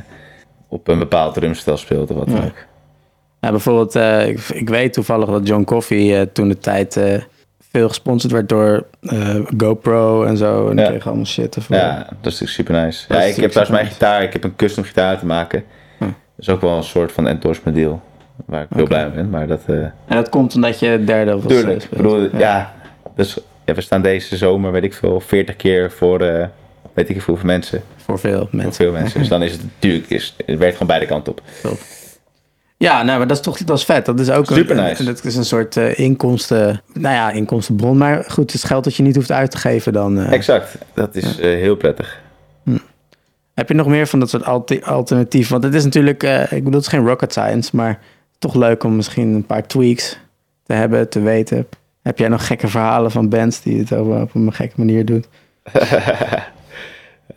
[0.68, 2.44] op een bepaald drumstel speelt of wat dan Ja.
[2.44, 2.56] ook.
[3.40, 7.00] Ja, bijvoorbeeld, eh, ik, ik weet toevallig dat John Coffey eh, toen de tijd
[7.72, 8.86] veel gesponsord werd door
[9.58, 10.70] GoPro en zo.
[10.70, 10.88] En Ja.
[10.90, 11.76] kreeg allemaal shit ervoor.
[11.76, 13.06] Ja, dat is natuurlijk super nice.
[13.08, 15.64] Dat Ja, ik heb trouwens mijn gitaar, ik heb een custom gitaar te maken.
[15.98, 16.04] Hm.
[16.04, 18.02] Dat is ook wel een soort van endorsement deal,
[18.46, 19.30] waar ik heel blij mee ben.
[19.30, 22.02] Maar dat, En dat komt omdat je Daredevils eh, tuurlijk, ik speelt.
[22.02, 22.74] bedoel, ja.
[23.16, 23.38] dus,
[23.68, 26.48] ja, we staan deze zomer, weet ik veel, 40 keer voor, eh,
[26.94, 27.82] weet ik veel hoeveel mensen.
[27.96, 28.74] Voor veel Voor mensen.
[28.74, 29.20] veel mensen.
[29.20, 31.42] Dus dan is het natuurlijk, is, het werkt gewoon beide kanten op.
[32.78, 34.06] Ja, nou, maar dat is toch dat is vet.
[34.06, 35.00] Dat is ook een, Super nice.
[35.00, 37.98] een- dat is een soort eh, inkomsten, nou ja, inkomstenbron.
[37.98, 40.20] Maar goed, het is geld dat je niet hoeft uit te geven dan.
[40.20, 40.32] eh.
[40.32, 42.22] Exact, dat is heel prettig.
[43.54, 45.52] Heb je nog meer van dat soort alti- alternatieven?
[45.52, 48.00] Want het is natuurlijk, ik bedoel, het is geen rocket science, maar
[48.40, 50.18] toch leuk om misschien een paar tweaks
[50.64, 51.68] te hebben, te weten.
[52.08, 55.26] Heb jij nog gekke verhalen van bands die het op, op een gekke manier doen?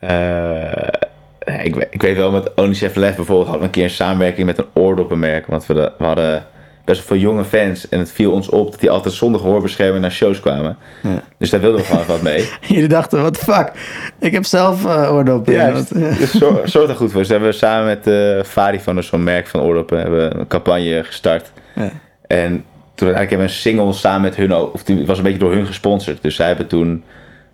[0.00, 3.90] Eh, ik, ik weet wel, met Only Chef Left bijvoorbeeld hadden we een keer een
[3.90, 5.46] samenwerking met een oordoppenmerk.
[5.46, 6.44] Want we, de- we hadden
[6.84, 7.88] best wel veel jonge fans.
[7.88, 10.76] En het viel ons op dat die altijd zonder gehoorbescherming naar shows kwamen.
[11.02, 11.22] Ja.
[11.38, 12.48] Dus daar wilden we gewoon wat mee.
[12.60, 13.72] Jullie dachten, the fuck?
[14.18, 15.72] Ik heb zelf eh oordoppen.
[15.72, 16.32] Wat- Dus
[16.64, 17.20] zorg, er goed voor.
[17.20, 20.36] Dus hebben we samen met eh Fari van dus zo'n merk van oordoppen hebben we
[20.36, 21.52] een campagne gestart.
[21.74, 21.90] Ja.
[22.26, 22.64] En
[23.00, 23.58] toen uiteindelijk hebben we een
[23.90, 26.22] single samen met hun, ook- of die was een beetje door hun gesponsord.
[26.22, 27.02] Dus zij hebben toen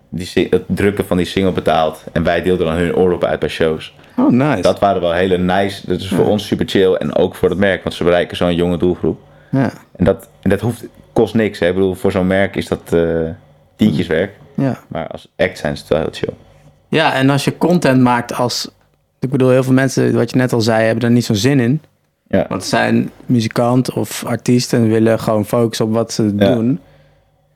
[0.09, 2.03] die, het drukken van die single betaald.
[2.13, 3.95] En wij deelden dan hun oordoppen uit bij shows.
[4.17, 4.61] Oh, nice.
[4.61, 5.87] Dat waren wel hele nice.
[5.87, 6.93] Dat is voor ons super chill.
[6.93, 9.19] En ook voor het merk, want ze bereiken zo'n jonge doelgroep.
[9.51, 11.59] Ja, En dat, en dat hoeft, kost niks.
[11.59, 11.67] Hè.
[11.67, 13.29] Ik bedoel, voor zo'n merk is dat eh
[13.75, 14.31] tientjeswerk.
[14.55, 14.79] ja.
[14.87, 16.33] Maar als act zijn ze het wel heel chill.
[16.89, 18.69] ja, en als je content maakt als...
[19.19, 21.59] Ik bedoel, heel veel mensen, wat je net al zei, hebben er niet zo'n zin
[21.59, 21.81] in.
[22.29, 26.53] Ja, Want ze zijn muzikant of artiest en willen gewoon focussen op wat ze Ja.
[26.53, 26.79] doen.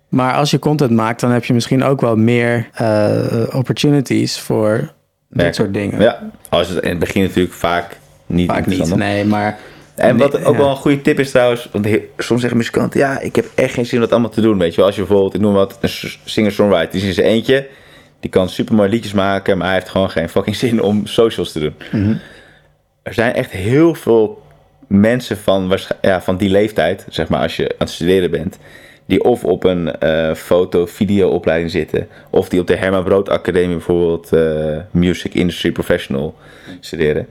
[0.10, 4.92] Maar als je content maakt, dan heb je misschien ook wel meer eh, opportunities voor
[5.30, 6.02] dit soort dingen.
[6.02, 6.30] ja.
[6.50, 9.58] Als het in het begin natuurlijk vaak niet Vaak niet, nee, maar...
[9.96, 10.60] En wat ook ja.
[10.60, 13.86] wel een goede tip is trouwens, want soms zeggen muzikanten, ja, ik heb echt geen
[13.86, 14.58] zin om dat allemaal te doen.
[14.58, 15.90] Weet je wel, als je bijvoorbeeld, ik noem wat, een
[16.24, 17.68] singer-songwriter, die is in zijn eentje,
[18.20, 21.52] die kan super mooie liedjes maken, maar hij heeft gewoon geen fucking zin om socials
[21.52, 21.74] te doen.
[21.92, 22.16] Mhm.
[23.04, 24.41] Er zijn echt heel veel
[24.92, 28.58] mensen van, ja, van die leeftijd, zeg maar, als je aan het studeren bent,
[29.06, 34.34] die of op een eh, foto-video-opleiding zitten, of die op de Herman Brood Academie bijvoorbeeld
[34.34, 36.36] eh, Music Industry Professional
[36.80, 37.28] studeren.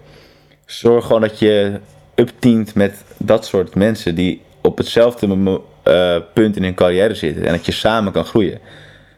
[0.66, 1.72] Zorg gewoon dat je
[2.14, 7.52] upteamt met dat soort mensen die op hetzelfde eh, punt in hun carrière zitten en
[7.52, 8.58] dat je samen kan groeien.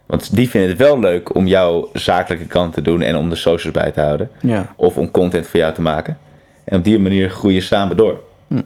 [0.07, 3.35] Want die vinden het wel leuk om jouw zakelijke kant te doen en om de
[3.35, 4.31] socials bij te houden.
[4.41, 6.19] Ja, Of om content voor jou te maken.
[6.65, 8.21] En op die manier groei je samen door.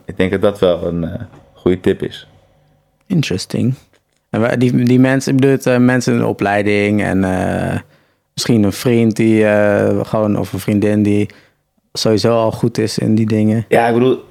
[0.05, 1.21] Ik denk dat dat wel een eh,
[1.53, 2.29] goede tip is.
[3.07, 3.75] interesting.
[4.31, 7.79] En die, die mensen, ik bedoel, het, eh, mensen in de opleiding en eh,
[8.35, 9.45] misschien een vriend die
[10.03, 11.29] gewoon, of een vriendin die
[11.93, 13.65] sowieso al goed is in die dingen.
[13.69, 14.25] Ja, ik bedoel,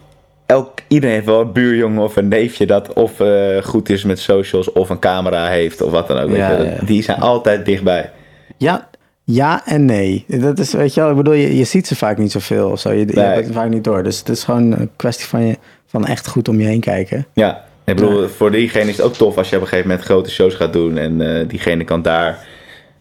[0.45, 3.21] elk, iedereen heeft wel een buurjongen of een neefje dat of
[3.63, 6.35] goed is met socials of een camera heeft of wat dan ook.
[6.35, 6.77] Ja, ja.
[6.85, 8.11] Die zijn altijd dichtbij.
[8.57, 8.89] Ja,
[9.25, 10.25] ja en nee.
[10.27, 12.79] Dat is, weet je wel, ik bedoel, je, je ziet ze vaak niet zoveel of
[12.79, 12.91] zo.
[12.91, 13.25] Je, je Nee.
[13.25, 14.03] hebt het vaak niet door.
[14.03, 17.25] Dus het is gewoon een kwestie van, je, van echt goed om je heen kijken.
[17.33, 20.07] Ja, ik bedoel, voor diegene is het ook tof als je op een gegeven moment
[20.07, 22.37] grote shows gaat doen en eh, diegene kan daar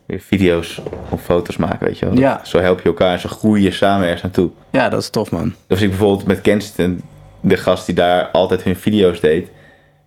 [0.06, 2.18] weer video's of foto's maken, weet je wel.
[2.18, 2.40] Ja.
[2.44, 4.50] Zo help je elkaar en zo groei je samen ergens naartoe.
[4.70, 5.54] Ja, dat is tof, man.
[5.66, 7.00] Dus ik bijvoorbeeld met Kensington,
[7.40, 9.48] de gast die daar altijd hun video's deed,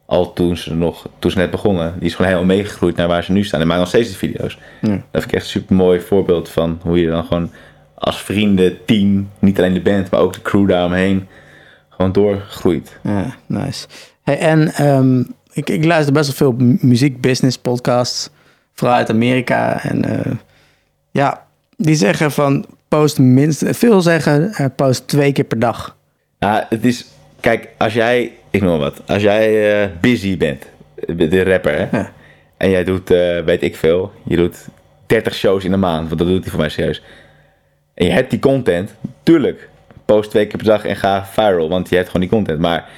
[0.07, 3.23] al toen ze nog, toen ze net begonnen, die is gewoon helemaal meegegroeid naar waar
[3.23, 4.57] ze nu staan en maakt nog steeds de video's.
[4.81, 4.89] Ja.
[4.89, 7.51] Dat vind ik echt een super mooi voorbeeld van hoe je dan gewoon
[7.95, 11.27] als vrienden, team, niet alleen de band, maar ook de crew daaromheen,
[11.89, 12.99] gewoon doorgroeit.
[13.03, 13.87] Ja, nice.
[14.23, 15.19] Hey, en ehm,
[15.53, 18.29] ik, ik luister best wel veel mu- muziek-business podcasts,
[18.73, 19.83] vooral uit Amerika.
[19.83, 20.31] En eh,
[21.11, 21.45] ja,
[21.77, 25.95] die zeggen van post minstens, veel zeggen eh, post twee keer per dag.
[26.39, 27.05] Ja, het is,
[27.39, 30.65] kijk, als jij, ik noem wat, als jij eh, busy bent,
[31.07, 32.11] de de rapper, hè, Ja.
[32.57, 34.67] en jij doet, eh, weet ik veel, je doet
[35.05, 37.01] 30 shows in de maand, want dat doet hij voor mij serieus.
[37.93, 39.69] En je hebt die content, tuurlijk,
[40.05, 42.59] post twee keer per dag en ga viral, want je hebt gewoon die content.
[42.59, 42.89] Maar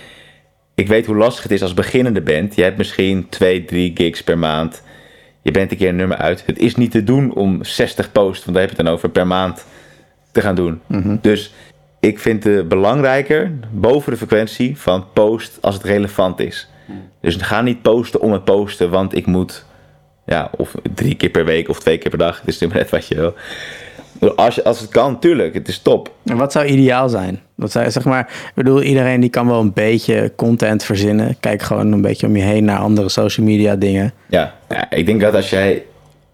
[0.75, 2.55] ik weet hoe lastig het is als beginnende band.
[2.55, 4.81] Je hebt misschien twee, drie gigs per maand.
[5.41, 6.43] Je bent een keer een nummer uit.
[6.45, 9.09] Het is niet te doen om 60 posts, want daar heb je het dan over,
[9.09, 9.65] per maand
[10.31, 10.81] te gaan doen.
[11.21, 11.53] Dus
[11.99, 16.69] ik vind het belangrijker, boven de frequentie, van post als het relevant is.
[17.21, 19.65] Dus ga niet posten om het posten, want ik moet,
[20.25, 22.39] ja, of drie keer per week of twee keer per dag.
[22.39, 23.33] Het is nu net wat je wil.
[24.35, 26.13] Als, je, als het kan, tuurlijk, het is top.
[26.25, 27.39] En wat zou ideaal zijn?
[27.55, 31.39] Wat zou, zeg maar, ik bedoel, iedereen die kan wel een beetje content verzinnen.
[31.39, 34.13] Kijk gewoon een beetje om je heen naar andere social media dingen.
[34.27, 35.85] Ja, ja ik denk dat als jij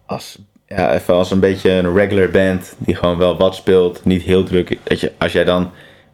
[0.06, 0.40] als,
[0.76, 4.44] ja, even als een beetje een regular band die gewoon wel wat speelt, niet heel
[4.44, 5.72] druk, dat je, als jij dan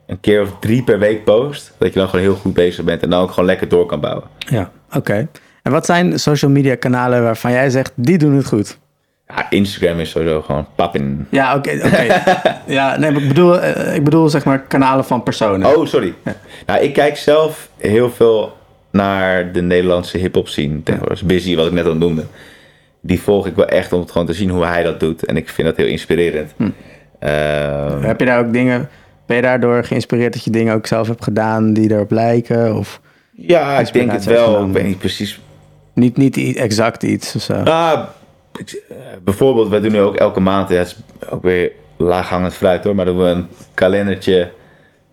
[0.07, 3.03] een keer of drie per week post, dat je dan gewoon heel goed bezig bent
[3.03, 4.23] en dan ook gewoon lekker door kan bouwen.
[4.37, 5.27] Ja, oké.
[5.63, 8.79] En wat zijn social media kanalen waarvan jij zegt, die doen het goed?
[9.27, 11.27] Ja, Instagram is sowieso gewoon pappin.
[11.29, 11.71] Ja, oké.
[12.67, 15.75] ja, nee, maar ik bedoel, eh, ik bedoel zeg maar kanalen van personen.
[15.75, 16.13] Oh, sorry.
[16.65, 18.57] Nou, ik kijk zelf heel veel
[18.91, 21.23] naar de Nederlandse hip-hop scene tegenwoordig.
[21.23, 22.25] Busy, wat ik net al noemde.
[23.01, 25.25] Die volg ik wel echt om het gewoon te zien hoe hij dat doet.
[25.25, 26.53] En ik vind dat heel inspirerend.
[27.19, 28.89] Ehm, Heb je daar ook dingen,
[29.25, 32.75] ben je daardoor geïnspireerd dat je dingen ook zelf hebt gedaan die erop lijken?
[32.75, 34.65] Of ja, ik denk het wel.
[34.65, 35.39] Ik weet niet precies
[35.93, 37.53] niet, niet exact iets of zo?
[37.53, 38.03] Ah,
[39.23, 42.95] bijvoorbeeld, wij doen nu ook elke maand, ja, het is ook weer laaghangend fruit hoor,
[42.95, 44.51] maar doen we een kalendertje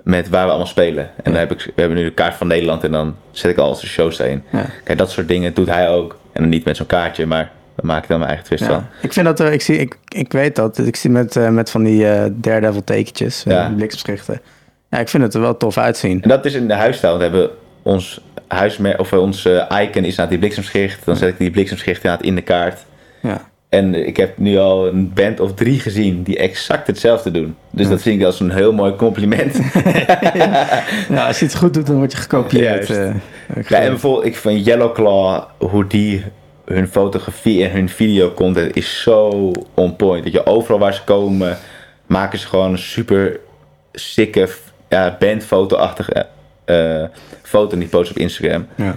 [0.03, 1.05] met waar we allemaal spelen.
[1.23, 3.59] En dan heb ik, we hebben nu de kaart van Nederland en dan zet ik
[3.59, 4.43] al onze shows erin.
[4.53, 4.67] Ja.
[4.85, 6.19] Kijk, dat soort dingen doet hij ook.
[6.33, 7.51] En dan niet met zo'n kaartje, maar
[7.83, 8.87] maak ik dan mijn eigen twist van.
[9.03, 10.79] Ik vind dat er, ik, zie, ik, ik weet dat.
[10.79, 13.73] Ik zie met, eh, met van die eh Daredevil tekentjes, eh, Ja.
[13.77, 14.41] bliksemschichten.
[14.91, 16.23] Ja, ik vind het er wel tof uitzien.
[16.23, 17.17] En dat is in de huisstijl.
[17.17, 17.51] We hebben
[17.83, 21.05] ons huismerk, of ons eh, icon is naar die bliksemschicht.
[21.05, 22.85] Dan zet ik die bliksemschicht inderdaad in de kaart.
[23.23, 23.41] Ja.
[23.69, 27.57] En ik heb nu al een band of drie gezien die exact hetzelfde doen.
[27.71, 29.57] Dus dat vind ik als een heel mooi compliment.
[31.09, 32.91] ja, als je het goed doet, dan word je gekopieerd.
[32.91, 33.11] Eh.
[33.69, 36.25] Ja, en bijvoorbeeld, ik vind Yellowclaw, hoe die
[36.69, 40.25] hun fotografie en hun videocontent is zo on point.
[40.25, 41.59] Dat je overal waar ze komen,
[42.07, 43.41] maken ze gewoon een super
[43.93, 44.49] sikke
[44.89, 46.27] ja, bandfoto-achtige
[46.65, 47.05] eh,
[47.43, 48.67] foto die posten op Instagram.
[48.75, 48.97] ja.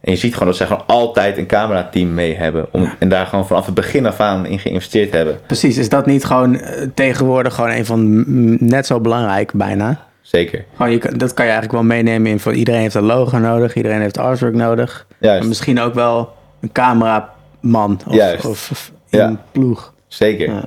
[0.00, 2.66] En je ziet gewoon dat ze gewoon altijd een camerateam mee hebben.
[2.70, 5.38] Om, En daar gewoon vanaf het begin af aan in geïnvesteerd hebben.
[5.46, 8.24] Precies, is dat niet gewoon eh, tegenwoordig gewoon een van
[8.68, 10.06] net zo belangrijk bijna?
[10.20, 10.64] Zeker.
[10.76, 14.00] Gewoon, je, dat kan je eigenlijk wel meenemen in iedereen heeft een logo nodig, iedereen
[14.00, 15.06] heeft artwork nodig.
[15.18, 15.48] Juist.
[15.48, 18.44] Misschien ook wel een cameraman of, Juist.
[18.44, 19.44] of, of in Ja.
[19.52, 19.94] ploeg.
[20.06, 20.48] Zeker.
[20.54, 20.64] Ja.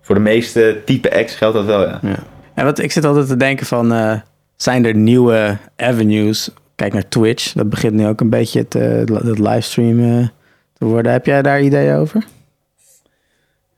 [0.00, 1.98] Voor de meeste type acts geldt dat wel, ja.
[2.02, 2.16] Ja.
[2.54, 4.20] En wat ik zit altijd te denken van, eh,
[4.56, 6.50] zijn er nieuwe avenues?
[6.74, 8.72] Kijk naar Twitch, dat begint nu ook een beetje het,
[9.24, 10.32] het livestreamen
[10.78, 11.12] te worden.
[11.12, 12.24] Heb jij daar ideeën over?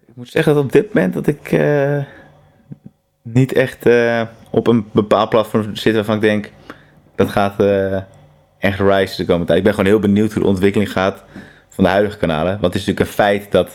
[0.07, 1.98] Ik moet zeggen dat op dit moment dat ik eh,
[3.22, 6.50] niet echt eh, op een bepaald platform zit waarvan ik denk
[7.14, 7.61] dat gaat
[8.59, 9.59] echt rise de komende tijd.
[9.59, 11.24] Ik ben gewoon heel benieuwd hoe de ontwikkeling gaat
[11.74, 12.50] van de huidige kanalen.
[12.60, 13.68] Want het is natuurlijk een feit dat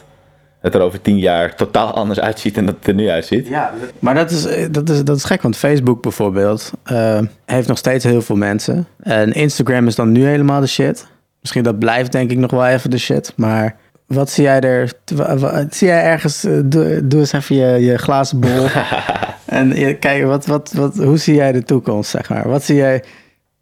[0.62, 3.48] het er over tien jaar totaal anders uitziet dan dat het er nu uitziet.
[3.48, 7.78] Ja, maar dat is, dat is, dat is gek, want Facebook bijvoorbeeld eh, heeft nog
[7.78, 8.88] steeds heel veel mensen.
[9.04, 11.08] En Instagram is dan nu helemaal de shit.
[11.42, 13.76] Misschien dat blijft denk ik nog wel even de shit, maar
[14.08, 14.92] wat zie jij er?
[15.16, 18.66] wa- wa- Zie jij ergens, eh, doe, doe eens even je, je glazen bol.
[19.46, 22.50] en je, kijk, wat, wat, wat, hoe zie jij de toekomst, zeg maar?
[22.50, 23.04] Wat zie jij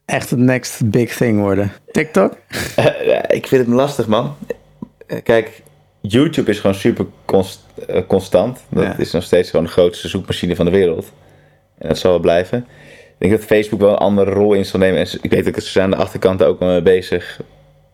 [0.07, 1.71] echt het next big thing worden?
[1.91, 2.33] TikTok?
[2.75, 4.35] Eh, ik vind het lastig, man.
[5.07, 5.61] Eh, Kijk,
[6.01, 8.59] YouTube is gewoon super const- eh, constant.
[8.69, 8.97] Dat Ja.
[8.97, 11.11] is nog steeds gewoon de grootste zoekmachine van de wereld.
[11.77, 12.57] En dat zal wel blijven.
[12.89, 14.99] Ik denk dat Facebook wel een andere rol in zal nemen.
[14.99, 17.41] En ik weet dat ze zijn aan de achterkant ook wel mee bezig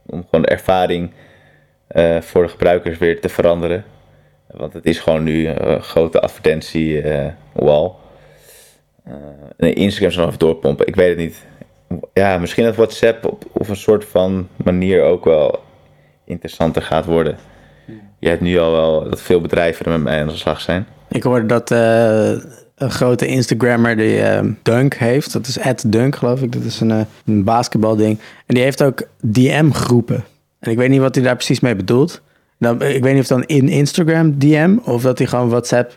[0.06, 1.12] om gewoon de ervaring
[1.88, 3.84] eh, voor de gebruikers weer te veranderen.
[4.48, 7.92] Want het is gewoon nu een grote advertentie eh, wall.
[9.04, 9.14] Eh,
[9.58, 10.88] en Instagram zal nog even doorpompen.
[10.88, 11.38] Ik weet het niet.
[12.14, 15.64] Ja, misschien dat WhatsApp op, een soort van manier ook wel
[16.26, 17.38] interessanter gaat worden.
[18.20, 20.88] Je hebt nu al wel dat veel bedrijven er met mij aan de slag zijn.
[21.10, 22.30] Ik hoorde dat eh,
[22.76, 25.34] een grote Instagrammer die eh, Dunk heeft.
[25.34, 26.52] Dat is Dunk, geloof ik.
[26.52, 28.20] Dat is een, eh, een basketbalding.
[28.46, 30.24] En die heeft ook DM-groepen.
[30.60, 32.22] En ik weet niet wat hij daar precies mee bedoelt.
[32.60, 35.94] Dan, ik weet niet of dan in Instagram DM of dat hij gewoon WhatsApp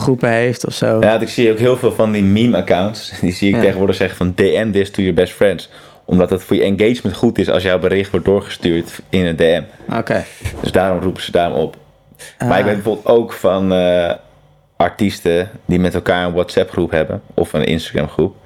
[0.00, 1.00] groepen heeft of zo.
[1.00, 3.12] Ja, ik zie ook heel veel van die meme-accounts.
[3.20, 3.60] Die zie ik Ja.
[3.60, 5.68] tegenwoordig zeggen van DM this to your best friends.
[6.04, 9.62] Omdat het voor je engagement goed is als jouw bericht wordt doorgestuurd in een DM.
[9.98, 10.24] Oké.
[10.60, 11.76] Dus daarom roepen ze daarom op.
[12.38, 12.58] Maar Ah.
[12.58, 14.14] ik weet bijvoorbeeld ook van eh,
[14.76, 17.22] artiesten die met elkaar een WhatsApp groep hebben.
[17.34, 18.36] Of een Instagram groep.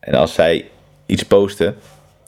[0.00, 0.64] En als zij
[1.06, 1.76] iets posten,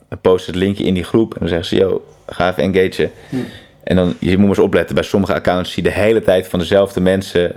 [0.09, 1.33] dan posten ze het linkje in die groep.
[1.33, 3.11] En dan zeggen ze, yo, ga even engagen.
[3.83, 6.47] En dan, je moet maar eens opletten, bij sommige accounts zie je de hele tijd
[6.47, 7.51] van dezelfde mensen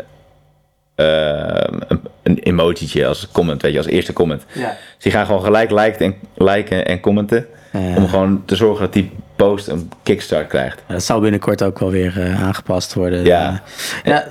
[0.96, 4.44] een, een emojietje als comment, weet je, als eerste comment.
[4.52, 4.68] Ja.
[4.94, 7.46] Dus die gaan gewoon gelijk liken en, liken en commenten.
[7.72, 7.96] Ja.
[7.96, 10.82] Om gewoon te zorgen dat die post een kickstart krijgt.
[10.88, 13.24] Dat zal binnenkort ook wel weer eh, aangepast worden.
[13.24, 13.62] Ja.
[14.04, 14.24] Eh, ja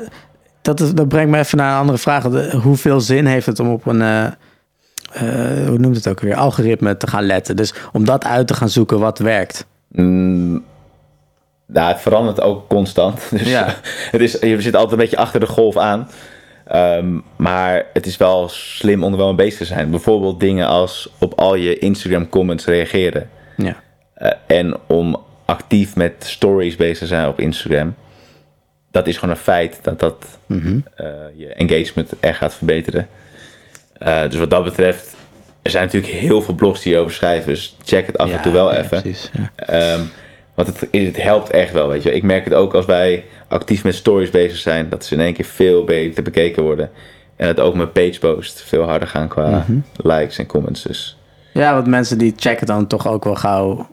[0.62, 2.30] dat, is, dat brengt me even naar een andere vraag.
[2.30, 6.36] De- hoeveel zin heeft het om op een, eh, eh, hoe noemt het ook weer,
[6.36, 7.56] algoritme te gaan letten?
[7.56, 9.66] Dus om dat uit te gaan zoeken wat werkt.
[9.92, 10.64] Mm,
[11.66, 13.22] nou, het verandert ook constant.
[13.32, 13.76] Dus Ja.
[14.12, 16.10] het is, je zit altijd een beetje achter de golf aan.
[16.66, 19.90] Ehm, maar het is wel slim om er wel mee bezig te zijn.
[19.90, 23.30] Bijvoorbeeld dingen als op al je Instagram comments reageren.
[23.58, 23.84] Ja.
[24.14, 27.96] Eh, en om actief met stories bezig te zijn op Instagram.
[28.92, 33.08] Dat is gewoon een feit dat dat eh, je engagement echt gaat verbeteren.
[33.98, 35.16] Eh, dus wat dat betreft,
[35.62, 37.54] er zijn natuurlijk heel veel blogs die hierover schrijven.
[37.54, 39.02] Dus check het af en toe wel ja, even.
[39.02, 39.52] Precies, ja.
[39.56, 40.02] Ehm,
[40.56, 42.12] want het, het helpt echt wel, weet je.
[42.14, 45.34] Ik merk het ook als wij actief met stories bezig zijn, dat ze in één
[45.34, 46.90] keer veel beter bekeken worden.
[47.36, 49.66] En dat ook mijn page post veel harder gaan qua
[49.96, 50.84] likes en comments.
[50.84, 51.18] Dus
[51.54, 53.88] ja, want mensen die checken dan toch ook wel gauw.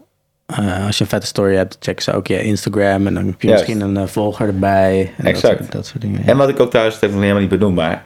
[0.47, 3.07] eh, als je een vette story hebt, checken ze ook je Instagram.
[3.07, 3.67] En dan heb je Juist.
[3.67, 5.13] misschien een eh, volger erbij.
[5.17, 5.43] En Exact.
[5.59, 6.21] Dat, soort- dat soort dingen.
[6.25, 6.27] ja.
[6.31, 8.05] En wat ik ook dat heb nog helemaal niet benoemd, maar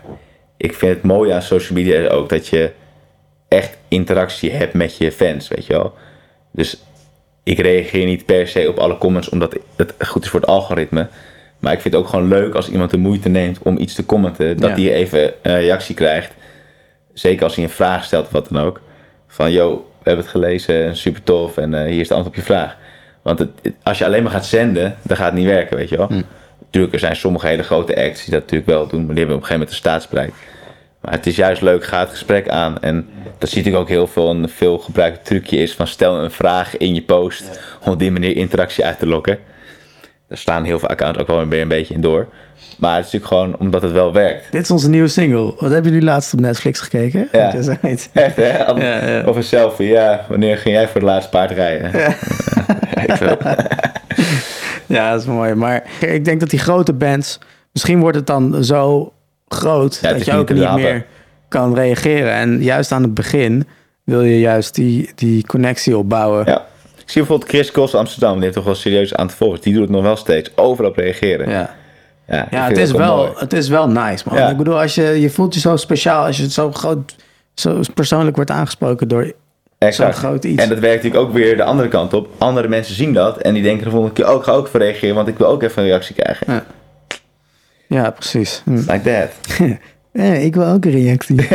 [0.57, 2.73] ik vind het mooie aan social media ook dat je
[3.49, 5.95] echt interactie hebt met je fans, weet je wel.
[6.53, 6.83] Dus
[7.47, 11.07] ik reageer niet per se op alle comments omdat het goed is voor het algoritme.
[11.59, 14.07] Maar ik vind het ook gewoon leuk als iemand de moeite neemt om iets te
[14.07, 14.83] commenten, dat Ja.
[14.85, 16.33] hij even een reactie krijgt.
[17.13, 18.81] Zeker als hij een vraag stelt of wat dan ook.
[19.27, 22.43] Van, yo, we hebben het gelezen, super tof en eh, hier is de antwoord op
[22.45, 22.77] je vraag.
[23.23, 25.89] Want het, het- als je alleen maar gaat zenden, dan gaat het niet werken, weet
[25.89, 26.09] je wel.
[26.61, 29.37] Natuurlijk, er zijn sommige hele grote acts die dat natuurlijk wel doen, maar die hebben
[29.37, 30.33] op een gegeven moment een staatsbereik.
[31.07, 32.79] Maar het is juist leuk, ga het gesprek aan.
[32.81, 36.31] En dat zie ik ook heel veel, een veel gebruikt trucje is van stel een
[36.31, 39.39] vraag in je post om op die manier interactie uit te lokken.
[40.29, 42.29] Daar slaan heel veel accounts ook wel weer een beetje in door.
[42.79, 44.53] Maar het is natuurlijk gewoon omdat het wel werkt.
[44.53, 45.55] Dit is onze nieuwe single.
[45.59, 47.29] Wat hebben jullie laatst op Netflix gekeken?
[47.33, 47.55] Ja.
[48.13, 48.65] Echt, hè?
[48.65, 49.23] Al- Ja, ja.
[49.27, 50.25] Of een selfie, ja.
[50.29, 51.91] Wanneer ging jij voor het laatste paard rijden?
[53.07, 53.37] Veel.
[54.87, 55.55] Ja, dat is mooi.
[55.55, 57.39] Maar ik denk dat die grote bands...
[57.73, 59.13] Misschien wordt het dan zo
[59.49, 59.99] groot...
[60.03, 61.07] Ja, dat je ook niet meer
[61.49, 62.33] kan reageren.
[62.33, 63.67] En juist aan het begin
[64.05, 66.45] wil je juist die, die connectie opbouwen.
[66.47, 66.67] Ja.
[66.97, 69.61] Ik zie bijvoorbeeld Chris Kos Amsterdam, die heeft toch wel serieus aan het volgen.
[69.61, 70.51] Die doet het nog wel steeds.
[70.55, 71.51] Overal op reageren.
[71.51, 71.75] Ja,
[72.27, 73.31] Ja, ik het, is wel, mooi.
[73.37, 74.39] het is wel nice, man.
[74.39, 74.49] Ja.
[74.51, 76.25] Ik bedoel, als je, je voelt je zo speciaal...
[76.25, 77.15] als je het zo groot...
[77.55, 79.33] zo persoonlijk wordt aangesproken door...
[79.79, 80.63] Zo'n groot iets.
[80.63, 82.29] En dat werkt natuurlijk ook weer de andere kant op.
[82.39, 85.15] Andere mensen zien dat en die denken de volgende keer ook, ga ook even reageren,
[85.15, 86.53] want ik wil ook even een reactie krijgen.
[86.53, 86.65] Ja.
[87.89, 88.63] Ja, precies.
[88.65, 88.75] Hm.
[88.75, 89.31] Like that.
[90.17, 91.37] Eh, ik wil ook een reactie.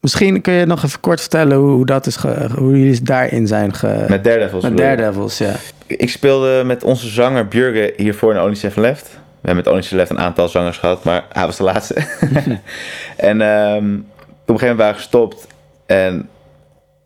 [0.00, 3.74] Misschien kun je nog even kort vertellen hoe, dat is ge- hoe jullie daarin zijn
[3.74, 4.04] ge...
[4.08, 4.62] Met Daredevils.
[4.62, 4.76] met?
[4.76, 5.52] Daredevils, ja.
[5.86, 9.08] Ik speelde met onze zanger Björge hiervoor in Only Seven Left.
[9.12, 9.18] We
[9.50, 11.94] hebben met Only Seven Left een aantal zangers gehad, maar hij was de laatste.
[13.16, 15.46] en ehm, op een gegeven moment waren we gestopt.
[15.86, 16.28] En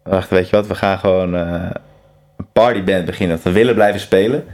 [0.05, 1.71] we dachten, weet je wat, we gaan gewoon eh,
[2.39, 3.37] een partyband beginnen.
[3.37, 4.45] Dat we willen blijven spelen.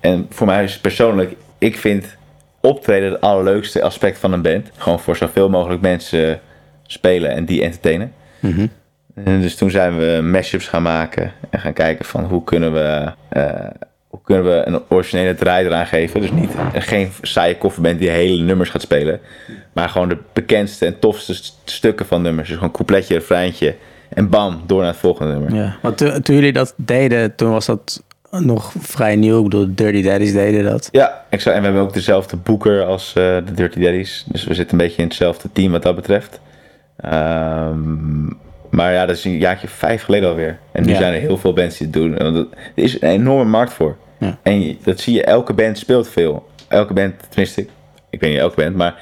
[0.00, 2.16] En voor mij is persoonlijk, ik vind
[2.60, 4.70] optreden het allerleukste aspect van een band.
[4.76, 6.40] Gewoon voor zoveel mogelijk mensen
[6.86, 8.12] spelen en die entertainen.
[9.24, 13.12] En dus toen zijn we mashups gaan maken en gaan kijken van hoe kunnen we,
[13.28, 13.66] eh,
[14.08, 16.20] hoe kunnen we een originele draai eraan geven.
[16.20, 19.20] Dus niet, geen saaie kofferband die hele nummers gaat spelen.
[19.72, 22.48] Maar gewoon de bekendste en tofste st- stukken van nummers.
[22.48, 23.74] Dus gewoon coupletje, refreintje
[24.08, 25.54] en bam, door naar het volgende nummer.
[25.54, 25.76] ja.
[25.82, 29.36] Want to- toen jullie dat deden, toen was dat nog vrij nieuw.
[29.38, 30.88] Ik bedoel, Dirty Daddies deden dat.
[30.92, 31.54] Ja, exact.
[31.56, 34.24] En we hebben ook dezelfde boeker als eh, de Dirty Daddies.
[34.28, 36.40] Dus we zitten een beetje in hetzelfde team wat dat betreft.
[36.96, 38.24] Ehm,
[38.70, 40.58] maar ja, dat is een jaartje vijf geleden alweer.
[40.72, 40.98] En nu Ja.
[40.98, 42.18] zijn er heel veel bands die het doen.
[42.18, 43.96] En dat- Er is een enorme markt voor.
[44.18, 44.38] Ja.
[44.42, 46.48] En dat zie je, elke band speelt veel.
[46.68, 47.66] Elke band, tenminste,
[48.10, 48.94] ik weet niet elke band, maar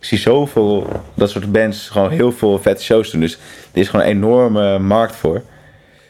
[0.00, 3.20] ik zie zoveel, dat soort bands gewoon heel veel vette shows doen.
[3.20, 3.32] Dus
[3.72, 5.42] er is gewoon een enorme markt voor.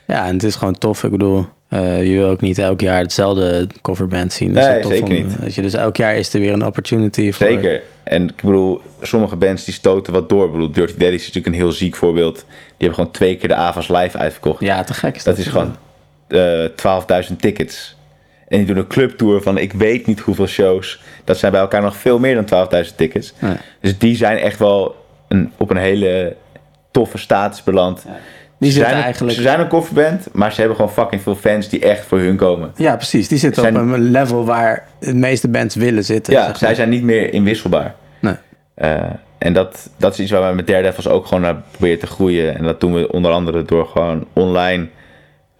[0.06, 1.04] Ja, en het is gewoon tof.
[1.04, 4.52] Ik bedoel, eh, je wil ook niet elk jaar hetzelfde coverband zien.
[4.52, 5.38] Nee, is wel tof zeker om- niet.
[5.38, 7.46] Weet je, dus elk jaar is er weer een opportunity voor.
[7.46, 7.82] Zeker.
[8.02, 10.46] En ik bedoel, sommige bands die stoten wat door.
[10.46, 12.34] Ik bedoel, Dirty Daddies is natuurlijk een heel ziek voorbeeld.
[12.36, 12.44] Die
[12.76, 14.60] hebben gewoon twee keer de Avas live uitverkocht.
[14.60, 15.36] Ja, te gek is dat.
[15.36, 15.76] Dat is gewoon
[16.28, 17.96] eh 12.000 tickets.
[18.50, 21.00] En die doen een clubtour van ik weet niet hoeveel shows.
[21.24, 23.34] Dat zijn bij elkaar nog veel meer dan 12.000 tickets.
[23.38, 23.56] Ja.
[23.80, 24.96] Dus die zijn echt wel
[25.28, 26.36] een, op een hele
[26.90, 28.04] toffe status beland.
[28.58, 31.68] Die ze, zijn, eigenlijk- ze zijn een kofferband, maar ze hebben gewoon fucking veel fans
[31.68, 32.72] die echt voor hun komen.
[32.76, 33.28] Ja, precies.
[33.28, 36.32] Die zitten Zijn- op een level waar de meeste bands willen zitten.
[36.32, 36.58] Ja, zeg maar.
[36.58, 37.94] zij zijn niet meer inwisselbaar.
[38.20, 38.34] Nee.
[38.74, 39.02] Eh,
[39.38, 42.56] en dat, dat is iets waar wij met Daredevils ook gewoon naar proberen te groeien.
[42.56, 44.88] En dat doen we onder andere door gewoon online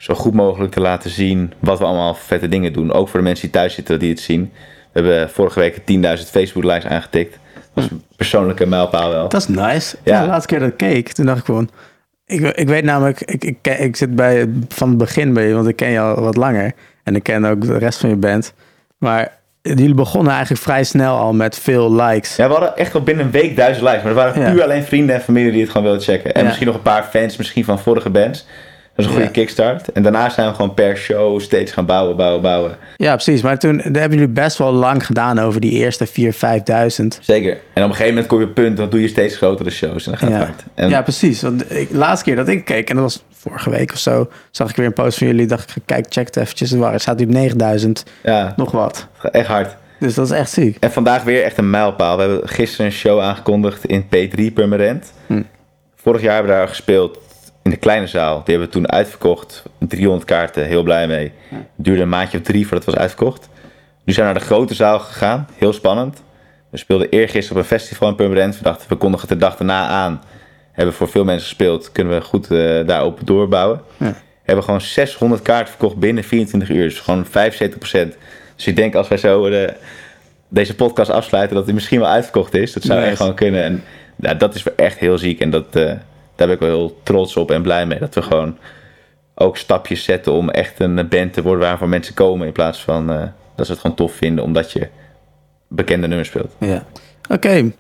[0.01, 2.93] zo goed mogelijk te laten zien wat we allemaal vette dingen doen.
[2.93, 4.53] Ook voor de mensen die thuis zitten, die het zien.
[4.93, 5.83] We hebben vorige week 10.000
[6.31, 7.33] Facebook likes aangetikt.
[7.55, 9.29] Dat was een persoonlijke mijlpaal wel.
[9.29, 9.97] Dat is nice.
[10.05, 10.15] Ja.
[10.15, 10.21] Ja.
[10.23, 11.71] de laatste keer dat ik keek, toen dacht ik gewoon...
[12.27, 15.69] Ik, ik weet namelijk, ik, ik, ik zit bij, van het begin bij je, want
[15.69, 16.73] ik ken je al wat langer.
[17.05, 18.55] En ik ken ook de rest van je band.
[18.99, 19.33] Maar
[19.63, 22.37] jullie begonnen eigenlijk vrij snel al met veel likes.
[22.37, 24.03] Ja, we hadden echt al binnen een week duizend likes.
[24.03, 24.51] Maar er waren Ja.
[24.51, 26.33] puur alleen vrienden en familie die het gewoon wilden checken.
[26.35, 26.47] En Ja.
[26.47, 28.47] misschien nog een paar fans, misschien van vorige bands.
[29.01, 29.31] Is een goede Ja.
[29.33, 29.93] kickstart.
[29.93, 32.77] En daarna zijn we gewoon per show steeds gaan bouwen, bouwen, bouwen.
[32.97, 33.43] Ja, precies.
[33.43, 37.19] Maar toen hebben jullie best wel lang gedaan over die eerste 4.000, 5.000.
[37.21, 37.53] Zeker.
[37.53, 39.71] En op een gegeven moment kom je op het punt, dan doe je steeds grotere
[39.71, 40.05] shows.
[40.07, 40.45] En dan gaat het Ja.
[40.45, 40.63] hard.
[40.75, 41.43] En ja, precies.
[41.43, 44.29] Want ik, de laatste keer dat ik keek, en dat was vorige week of zo,
[44.51, 45.47] zag ik weer een post van jullie.
[45.47, 46.71] Dacht ik, kijk, check het eventjes.
[46.71, 49.07] Het waren- staat op 9000, ja, nog wat.
[49.19, 49.77] het echt hard.
[49.99, 50.77] Dus dat is echt ziek.
[50.81, 52.17] En vandaag weer echt een mijlpaal.
[52.17, 55.13] We hebben gisteren een show aangekondigd in P3 Permanent.
[55.27, 55.43] Hm.
[55.97, 57.19] Vorig jaar hebben we daar gespeeld
[57.63, 58.35] in de kleine zaal.
[58.45, 59.63] Die hebben we toen uitverkocht.
[59.79, 61.33] 300 kaarten, heel blij mee.
[61.49, 63.49] Het duurde een maandje of drie voordat het was uitverkocht.
[64.05, 65.49] Nu zijn we naar de grote zaal gegaan.
[65.55, 66.23] Heel spannend.
[66.71, 68.57] We speelden eergisteren op een festival in Permanent.
[68.57, 70.23] We dachten, we kondigen het de dag daarna aan.
[70.73, 71.93] Hebben voor veel mensen gespeeld.
[71.93, 73.81] Kunnen we goed eh, daarop doorbouwen.
[73.97, 74.07] Ja.
[74.07, 76.83] We hebben gewoon 600 kaarten verkocht binnen 24 uur.
[76.83, 77.29] Dus gewoon 75%.
[78.57, 79.75] Dus ik denk als wij zo de,
[80.49, 82.73] deze podcast afsluiten, dat hij misschien wel uitverkocht is.
[82.73, 83.63] Dat zou echt gewoon kunnen.
[83.63, 83.85] En
[84.17, 85.41] ja, dat is echt heel ziek.
[85.41, 85.93] En dat, eh,
[86.41, 87.99] daar ben ik wel heel trots op en blij mee.
[87.99, 88.59] Dat we gewoon
[89.35, 92.47] ook stapjes zetten om echt een band te worden waarvoor mensen komen.
[92.47, 93.23] In plaats van eh,
[93.57, 94.89] dat ze het gewoon tof vinden omdat je
[95.69, 96.55] bekende nummers speelt.
[96.59, 96.85] Ja.
[97.31, 97.71] Oké.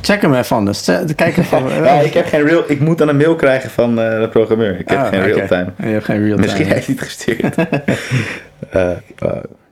[0.00, 0.84] Check hem even anders.
[0.84, 1.64] Ze- Kijk even.
[1.84, 4.78] Ja, ik, heb geen real, ik moet dan een mail krijgen van eh, de programmeur.
[4.78, 5.72] Ik heb Ah, geen real-time.
[5.78, 7.54] Je hebt geen real Misschien heeft hij het gestuurd.
[8.70, 8.90] Eh,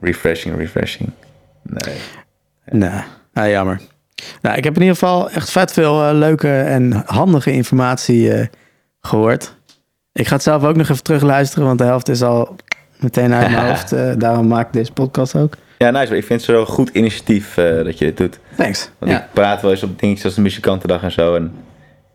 [0.01, 1.09] refreshing, refreshing.
[1.61, 1.95] Nee.
[2.65, 2.99] Nee,
[3.33, 3.81] nou, jammer.
[4.41, 8.45] Nou, ik heb in ieder geval echt vet veel eh, leuke en handige informatie eh,
[9.01, 9.55] gehoord.
[10.13, 12.55] Ik ga het zelf ook nog even terugluisteren, want de helft is al
[12.99, 13.91] meteen uit mijn hoofd.
[13.91, 15.53] eh, daarom maak ik deze podcast ook.
[15.77, 16.07] Ja, nice.
[16.07, 18.39] maar Ik vind het zo'n goed initiatief eh, dat je dit doet.
[18.57, 18.89] Thanks.
[18.99, 19.17] Want Ja.
[19.19, 21.35] ik praat wel eens op dingetjes als de muzikantendag en zo.
[21.35, 21.53] En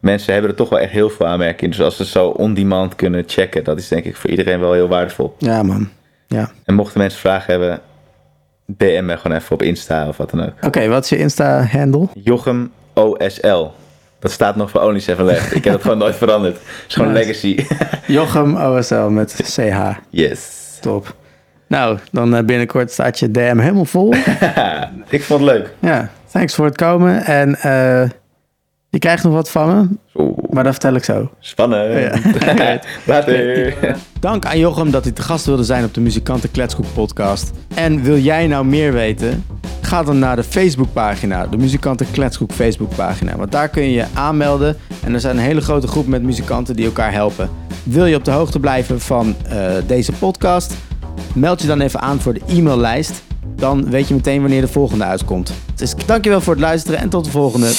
[0.00, 1.70] mensen hebben er toch wel echt heel veel aanmerking.
[1.70, 4.72] Dus als ze het zo on-demand kunnen checken, dat is denk ik voor iedereen wel
[4.72, 5.34] heel waardevol.
[5.38, 5.88] ja, man.
[6.26, 6.50] Ja.
[6.64, 7.80] En mochten mensen vragen hebben,
[8.76, 10.52] DM me gewoon even op Insta of wat dan ook.
[10.66, 12.08] Oké, wat is je Insta-handle?
[12.14, 13.66] Jochem OSL.
[14.18, 15.54] Dat staat nog voor Only Seven Left.
[15.54, 16.54] Ik heb het gewoon nooit veranderd.
[16.54, 17.26] Het is gewoon Nice.
[17.26, 17.66] legacy.
[18.12, 19.78] Jochem OSL met CH.
[20.10, 20.56] yes.
[20.80, 21.14] Top.
[21.66, 24.14] Nou, dan eh, binnenkort staat je DM helemaal vol.
[25.08, 25.72] ik vond het leuk.
[25.78, 27.24] ja, thanks voor het komen.
[27.24, 28.08] En eh,
[28.91, 29.89] je krijgt nog wat van me,
[30.22, 31.30] Oeh, maar dat vertel ik zo.
[31.39, 31.93] spannend.
[31.93, 32.80] Ja.
[33.07, 33.74] Later.
[34.20, 37.51] Dank aan Jochem dat hij te gast wilde zijn op de Muzikanten Kletskoek podcast.
[37.74, 39.45] En wil jij nou meer weten?
[39.80, 43.36] Ga dan naar de Facebookpagina, de Muzikanten Kletskoek Facebookpagina.
[43.36, 46.76] Want daar kun je je aanmelden en er zijn een hele grote groep met muzikanten
[46.76, 47.51] die elkaar helpen.
[47.82, 50.74] Wil je op de hoogte blijven van eh, deze podcast?
[51.34, 53.22] Meld je dan even aan voor de e-maillijst.
[53.57, 55.53] Dan weet je meteen wanneer de volgende uitkomt.
[55.74, 57.72] Dus dankjewel voor het luisteren en tot de volgende.